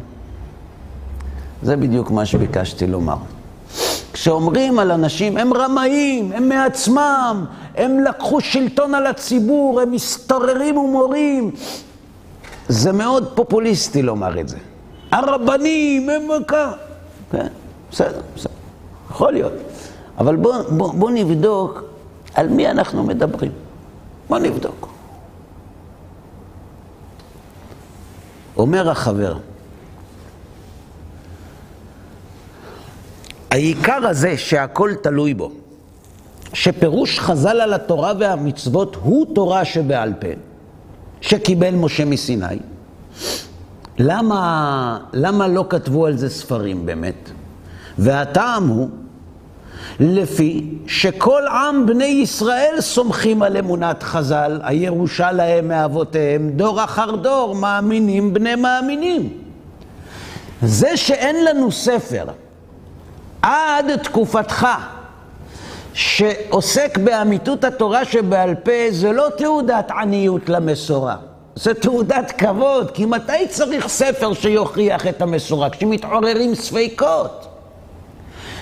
[1.62, 3.16] זה בדיוק מה שביקשתי לומר.
[4.12, 7.44] כשאומרים על אנשים, הם רמאים, הם מעצמם,
[7.74, 11.50] הם לקחו שלטון על הציבור, הם מסתוררים ומורים,
[12.68, 14.56] זה מאוד פופוליסטי לומר את זה.
[15.10, 16.72] הרבנים הם ככה.
[17.30, 17.46] כן,
[17.90, 18.52] בסדר, בסדר,
[19.10, 19.52] יכול להיות.
[20.18, 21.82] אבל בואו בוא, בוא נבדוק
[22.34, 23.52] על מי אנחנו מדברים.
[24.28, 24.88] בואו נבדוק.
[28.56, 29.36] אומר החבר,
[33.50, 35.50] העיקר הזה שהכל תלוי בו,
[36.52, 40.28] שפירוש חז"ל על התורה והמצוות הוא תורה שבעל פה,
[41.20, 42.58] שקיבל משה מסיני,
[43.98, 47.30] למה, למה לא כתבו על זה ספרים באמת?
[47.98, 48.88] והטעם הוא
[50.00, 57.54] לפי שכל עם בני ישראל סומכים על אמונת חז"ל, הירושה להם מאבותיהם, דור אחר דור,
[57.54, 59.28] מאמינים בני מאמינים.
[60.62, 62.24] זה שאין לנו ספר
[63.42, 64.66] עד תקופתך,
[65.94, 71.16] שעוסק באמיתות התורה שבעל פה, זה לא תעודת עניות למסורה.
[71.56, 75.70] זה תעודת כבוד, כי מתי צריך ספר שיוכיח את המסורה?
[75.70, 77.46] כשמתעוררים ספקות.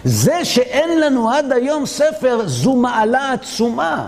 [0.04, 4.06] זה שאין לנו עד היום ספר, זו מעלה עצומה.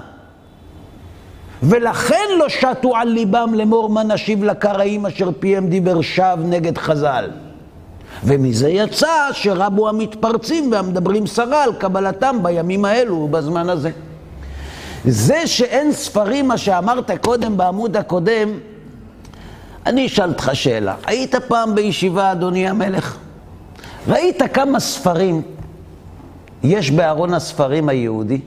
[1.62, 7.30] ולכן לא שטו על ליבם לאמור מה נשיב לקראים אשר פיהם דיבר שווא נגד חז"ל.
[8.24, 13.90] ומזה יצא שרבו המתפרצים והמדברים סרה על קבלתם בימים האלו ובזמן הזה.
[15.04, 18.48] זה שאין ספרים, מה שאמרת קודם בעמוד הקודם,
[19.86, 20.94] אני אשאל אותך שאלה.
[21.06, 23.16] היית פעם בישיבה, אדוני המלך?
[24.08, 25.42] ראית כמה ספרים
[26.62, 28.40] יש בארון הספרים היהודי?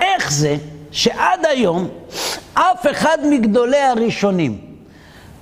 [0.00, 0.56] איך זה
[0.90, 1.88] שעד היום
[2.54, 4.58] אף אחד מגדולי הראשונים,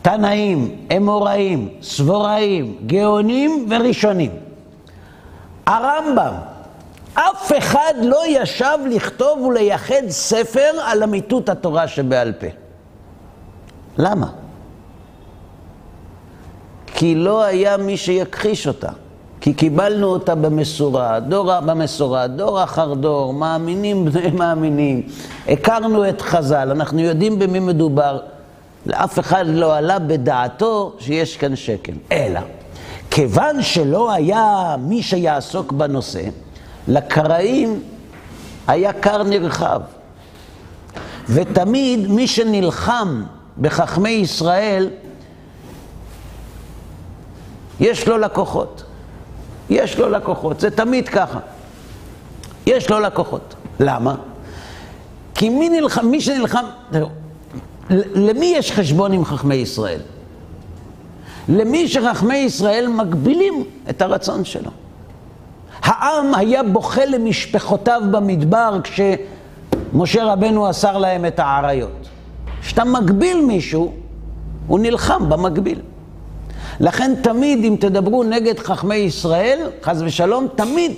[0.05, 4.31] תנאים, אמוראים, סבוראים, גאונים וראשונים,
[5.67, 6.33] הרמב"ם,
[7.15, 12.47] אף אחד לא ישב לכתוב ולייחד ספר על אמיתות התורה שבעל פה.
[13.99, 14.27] למה?
[16.87, 18.91] כי לא היה מי שיכחיש אותה.
[19.41, 25.03] כי קיבלנו אותה במסורה, דור במסורה, דור אחר דור, מאמינים בני מאמינים.
[25.49, 28.21] הכרנו את חז"ל, אנחנו יודעים במי מדובר.
[28.87, 31.93] לאף אחד לא עלה בדעתו שיש כאן שקל.
[32.12, 32.41] אלא,
[33.11, 36.22] כיוון שלא היה מי שיעסוק בנושא,
[36.89, 37.82] לקראים
[38.66, 39.80] היה כר נרחב.
[41.28, 43.24] ותמיד מי שנלחם
[43.61, 44.91] בחכמי ישראל,
[47.80, 48.85] יש לו לקוחות.
[49.70, 51.39] יש לו לקוחות, זה תמיד ככה.
[52.66, 53.55] יש לו לקוחות.
[53.80, 54.14] למה?
[55.35, 56.64] כי מי נלחם, מי שנלחם,
[57.91, 60.01] למי יש חשבון עם חכמי ישראל?
[61.49, 64.70] למי שחכמי ישראל מגבילים את הרצון שלו.
[65.82, 72.09] העם היה בוכה למשפחותיו במדבר כשמשה רבנו אסר להם את האריות.
[72.62, 73.95] כשאתה מגביל מישהו,
[74.66, 75.80] הוא נלחם במקביל.
[76.80, 80.93] לכן תמיד אם תדברו נגד חכמי ישראל, חס ושלום, תמיד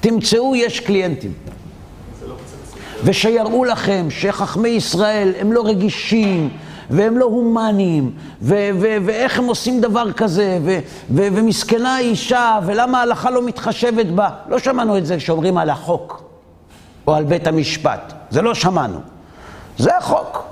[0.00, 1.32] תמצאו יש קליינטים.
[3.04, 6.50] ושיראו לכם שחכמי ישראל הם לא רגישים,
[6.90, 8.10] והם לא הומניים,
[8.42, 10.58] ואיך הם עושים דבר כזה,
[11.10, 14.28] ומסכנה האישה, ולמה ההלכה לא מתחשבת בה.
[14.48, 16.22] לא שמענו את זה כשאומרים על החוק,
[17.06, 18.12] או על בית המשפט.
[18.30, 18.98] זה לא שמענו.
[19.78, 20.44] זה החוק.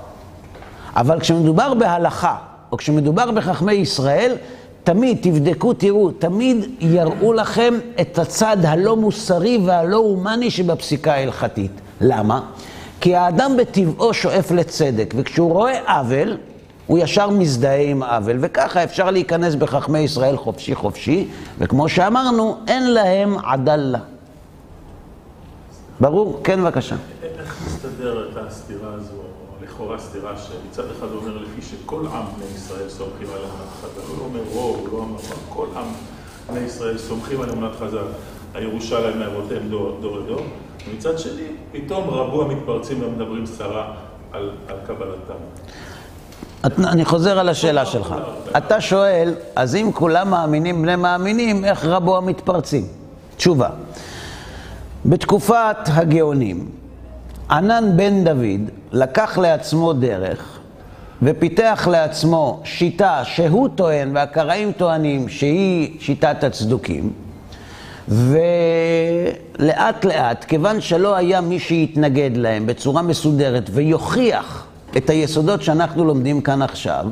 [0.95, 2.35] אבל כשמדובר בהלכה,
[2.71, 4.35] או כשמדובר בחכמי ישראל,
[4.83, 11.71] תמיד, תבדקו, תראו, תמיד יראו לכם את הצד הלא מוסרי והלא הומני שבפסיקה ההלכתית.
[12.01, 12.41] למה?
[13.01, 16.37] כי האדם בטבעו שואף לצדק, וכשהוא רואה עוול,
[16.87, 21.27] הוא ישר מזדהה עם עוול, וככה אפשר להיכנס בחכמי ישראל חופשי חופשי,
[21.59, 23.99] וכמו שאמרנו, אין להם עדלה.
[25.99, 26.39] ברור?
[26.43, 26.95] כן, בבקשה.
[27.23, 32.89] איך מסתדרת הסתירה הזו, או לכאורה סתירה שמצד אחד אומר לפי שכל עם בני ישראל
[32.89, 35.19] סומכים על אמונת חז"ל, הוא לא אומר רוב, הוא לא אומר
[35.49, 35.85] כל עם
[36.49, 38.07] בני ישראל סומכים על אמונת חז"ל,
[38.57, 40.41] הירושה להם מאבותיהם דור דור לדור,
[40.89, 43.93] ומצד שני, פתאום רבו המתפרצים ומדברים סרה
[44.33, 45.33] על, על קבלתם.
[46.63, 48.15] אני חוזר על השאלה שלך.
[48.57, 52.87] אתה שואל, אז אם כולם מאמינים בני מאמינים, איך רבו המתפרצים?
[53.35, 53.69] תשובה.
[55.05, 56.69] בתקופת הגאונים,
[57.51, 60.59] ענן בן דוד לקח לעצמו דרך
[61.21, 67.26] ופיתח לעצמו שיטה שהוא טוען והקראים טוענים שהיא שיטת הצדוקים
[68.09, 74.65] ולאט לאט, כיוון שלא היה מי שיתנגד להם בצורה מסודרת ויוכיח
[74.97, 77.05] את היסודות שאנחנו לומדים כאן עכשיו,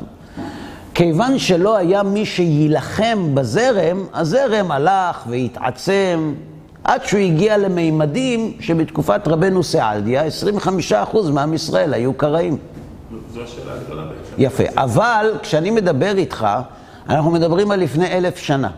[0.94, 6.34] כיוון שלא היה מי שיילחם בזרם, הזרם הלך והתעצם
[6.84, 10.22] עד שהוא הגיע למימדים שבתקופת רבנו סעדיה,
[11.12, 12.56] 25% מעם ישראל היו קראים.
[13.34, 14.34] זו השאלה הגדולה בעצם.
[14.38, 16.46] יפה, אבל כשאני מדבר איתך,
[17.08, 18.70] אנחנו מדברים על לפני אלף שנה.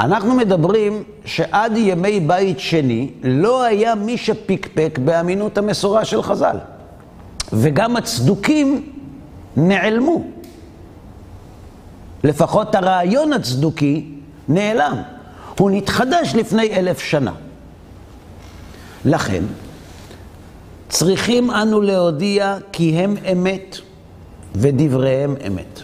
[0.00, 6.56] אנחנו מדברים שעד ימי בית שני לא היה מי שפקפק באמינות המסורה של חז"ל.
[7.52, 8.92] וגם הצדוקים
[9.56, 10.24] נעלמו.
[12.24, 14.08] לפחות הרעיון הצדוקי
[14.48, 15.02] נעלם.
[15.58, 17.32] הוא נתחדש לפני אלף שנה.
[19.04, 19.42] לכן,
[20.88, 23.76] צריכים אנו להודיע כי הם אמת
[24.54, 25.80] ודבריהם אמת.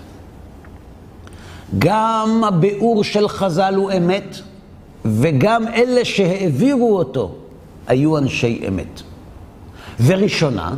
[1.78, 4.36] גם הביאור של חז"ל הוא אמת,
[5.04, 7.34] וגם אלה שהעבירו אותו
[7.86, 9.02] היו אנשי אמת.
[10.06, 10.74] וראשונה,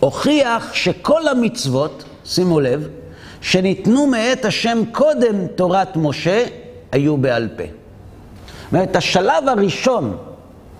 [0.00, 2.88] הוכיח שכל המצוות, שימו לב,
[3.40, 6.44] שניתנו מאת השם קודם תורת משה,
[6.92, 7.64] היו בעל פה.
[7.64, 10.16] זאת אומרת, השלב הראשון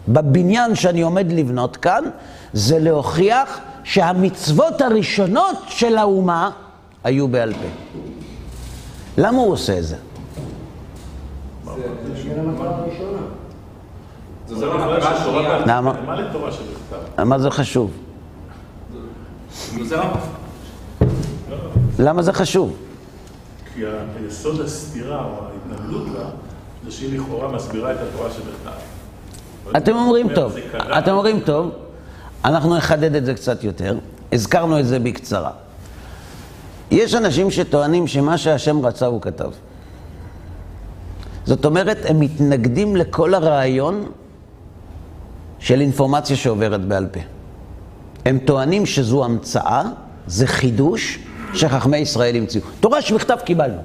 [0.08, 2.04] בבניין שאני עומד לבנות כאן,
[2.52, 6.50] זה להוכיח שהמצוות הראשונות של האומה
[7.04, 7.68] היו בעל פה.
[9.18, 9.96] למה הוא עושה את זה?
[17.24, 17.90] מה זה חשוב?
[21.98, 22.76] למה זה חשוב?
[23.74, 23.82] כי
[24.20, 26.24] היסוד הסתירה או ההתנגדות לה,
[26.84, 29.76] זה שהיא לכאורה מסבירה את התורה שבכתב.
[29.76, 30.56] אתם אומרים אומר, טוב.
[30.98, 31.70] אתם אומרים טוב,
[32.44, 33.98] אנחנו נחדד את זה קצת יותר,
[34.32, 35.50] הזכרנו את זה בקצרה.
[36.92, 39.50] יש אנשים שטוענים שמה שהשם רצה הוא כתב.
[41.44, 44.06] זאת אומרת, הם מתנגדים לכל הרעיון
[45.58, 47.20] של אינפורמציה שעוברת בעל פה.
[48.24, 49.82] הם טוענים שזו המצאה,
[50.26, 51.18] זה חידוש
[51.54, 52.64] שחכמי ישראל המציאו.
[52.80, 53.80] תורה שבכתב קיבלנו.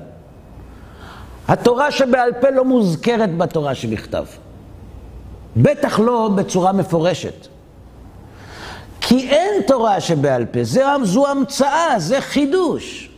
[1.47, 4.25] התורה שבעל פה לא מוזכרת בתורה שבכתב.
[5.57, 7.47] בטח לא בצורה מפורשת.
[9.07, 13.09] כי אין תורה שבעל פה, זה, זו המצאה, זה חידוש.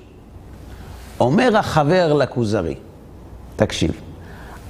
[1.20, 2.76] אומר החבר לכוזרי,
[3.56, 3.92] תקשיב,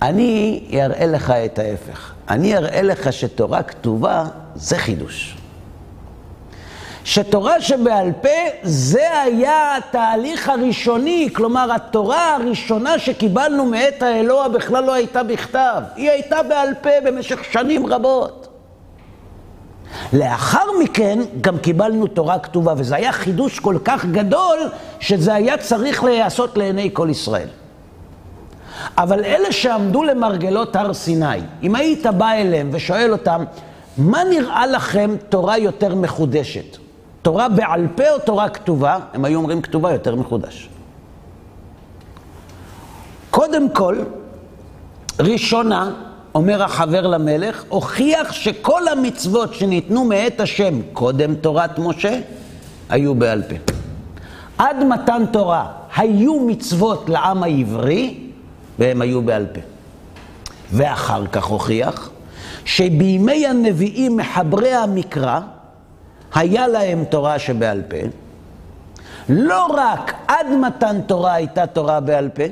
[0.02, 2.14] אני אראה לך את ההפך.
[2.30, 5.36] אני אראה לך שתורה כתובה זה חידוש.
[7.04, 8.30] שתורה שבעל פה
[8.64, 16.10] זה היה התהליך הראשוני, כלומר התורה הראשונה שקיבלנו מאת האלוה בכלל לא הייתה בכתב, היא
[16.10, 18.49] הייתה בעל פה במשך שנים רבות.
[20.14, 24.60] לאחר מכן גם קיבלנו תורה כתובה, וזה היה חידוש כל כך גדול,
[24.99, 27.47] שזה היה צריך להיעשות לעיני כל ישראל.
[28.97, 33.43] אבל אלה שעמדו למרגלות הר סיני, אם היית בא אליהם ושואל אותם,
[33.97, 36.78] מה נראה לכם תורה יותר מחודשת?
[37.22, 38.97] תורה בעל פה או תורה כתובה?
[39.14, 40.70] הם היו אומרים כתובה יותר מחודש.
[43.30, 43.97] קודם כל,
[45.20, 45.91] ראשונה,
[46.36, 52.20] אומר החבר למלך, הוכיח שכל המצוות שניתנו מאת השם קודם תורת משה,
[52.90, 53.74] היו בעל פה.
[54.58, 58.18] עד מתן תורה היו מצוות לעם העברי,
[58.80, 59.60] והם היו בעל פה.
[60.72, 62.10] ואחר כך הוכיח
[62.66, 65.40] שבימי הנביאים מחברי המקרא,
[66.34, 67.98] היה להם תורה שבעל פה.
[69.30, 72.44] לא רק עד מתן תורה הייתה תורה בעל פה,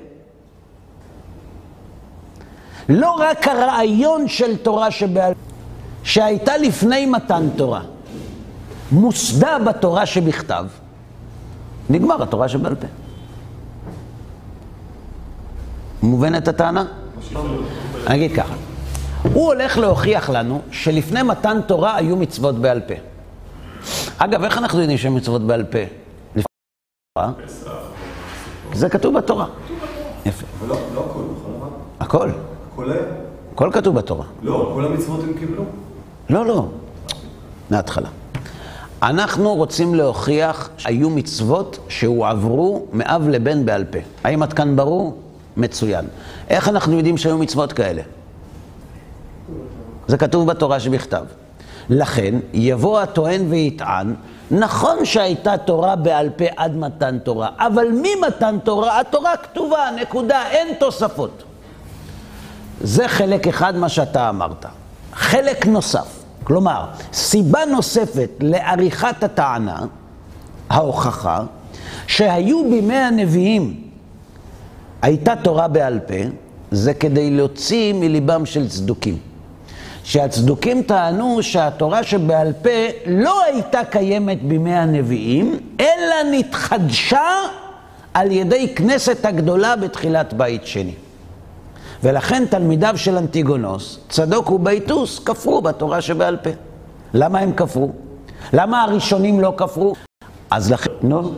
[2.89, 5.33] לא רק הרעיון של תורה שבעל
[6.03, 7.81] שהייתה לפני מתן תורה,
[8.91, 10.65] מוסדה בתורה שבכתב,
[11.89, 12.87] נגמר התורה שבעל פה.
[16.03, 16.85] מובנת הטענה?
[18.07, 18.53] אני אגיד ככה,
[19.33, 22.93] הוא הולך להוכיח לנו שלפני מתן תורה היו מצוות בעל פה.
[24.17, 25.79] אגב, איך אנחנו יודעים שהן מצוות בעל פה?
[26.35, 26.43] לפני
[27.15, 27.31] תורה?
[28.73, 29.45] זה כתוב בתורה.
[30.25, 30.45] יפה.
[30.59, 31.05] אבל לא לא
[31.99, 32.29] הכל,
[32.77, 33.05] הרב?
[33.53, 34.25] הכל, כתוב בתורה.
[34.41, 35.63] לא, כל המצוות הם קיבלו.
[36.29, 36.65] לא, לא,
[37.69, 38.09] מההתחלה.
[39.03, 43.99] אנחנו רוצים להוכיח שהיו מצוות שהועברו מאב לבן בעל פה.
[44.23, 45.17] האם עד כאן ברור?
[45.57, 46.05] מצוין.
[46.49, 48.01] איך אנחנו יודעים שהיו מצוות כאלה?
[50.07, 51.25] זה כתוב בתורה שבכתב.
[51.89, 54.15] לכן, יבוא הטוען ויטען,
[54.51, 60.67] נכון שהייתה תורה בעל פה עד מתן תורה, אבל ממתן תורה, התורה כתובה, נקודה, אין
[60.79, 61.43] תוספות.
[62.81, 64.65] זה חלק אחד מה שאתה אמרת.
[65.13, 69.79] חלק נוסף, כלומר, סיבה נוספת לעריכת הטענה,
[70.69, 71.43] ההוכחה,
[72.07, 73.81] שהיו בימי הנביאים,
[75.01, 76.13] הייתה תורה בעל פה,
[76.71, 79.17] זה כדי להוציא מליבם של צדוקים.
[80.03, 82.69] שהצדוקים טענו שהתורה שבעל פה
[83.05, 87.29] לא הייתה קיימת בימי הנביאים, אלא נתחדשה
[88.13, 90.93] על ידי כנסת הגדולה בתחילת בית שני.
[92.03, 96.49] ולכן תלמידיו של אנטיגונוס, צדוק ובייטוס, כפרו בתורה שבעל פה.
[97.13, 97.91] למה הם כפרו?
[98.53, 99.93] למה הראשונים לא כפרו?
[100.51, 101.31] אז לכן, נו,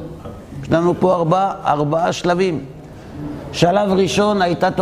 [0.64, 2.66] יש לנו פה ארבעה, ארבעה שלבים.
[3.52, 4.78] שלב ראשון הייתה תורה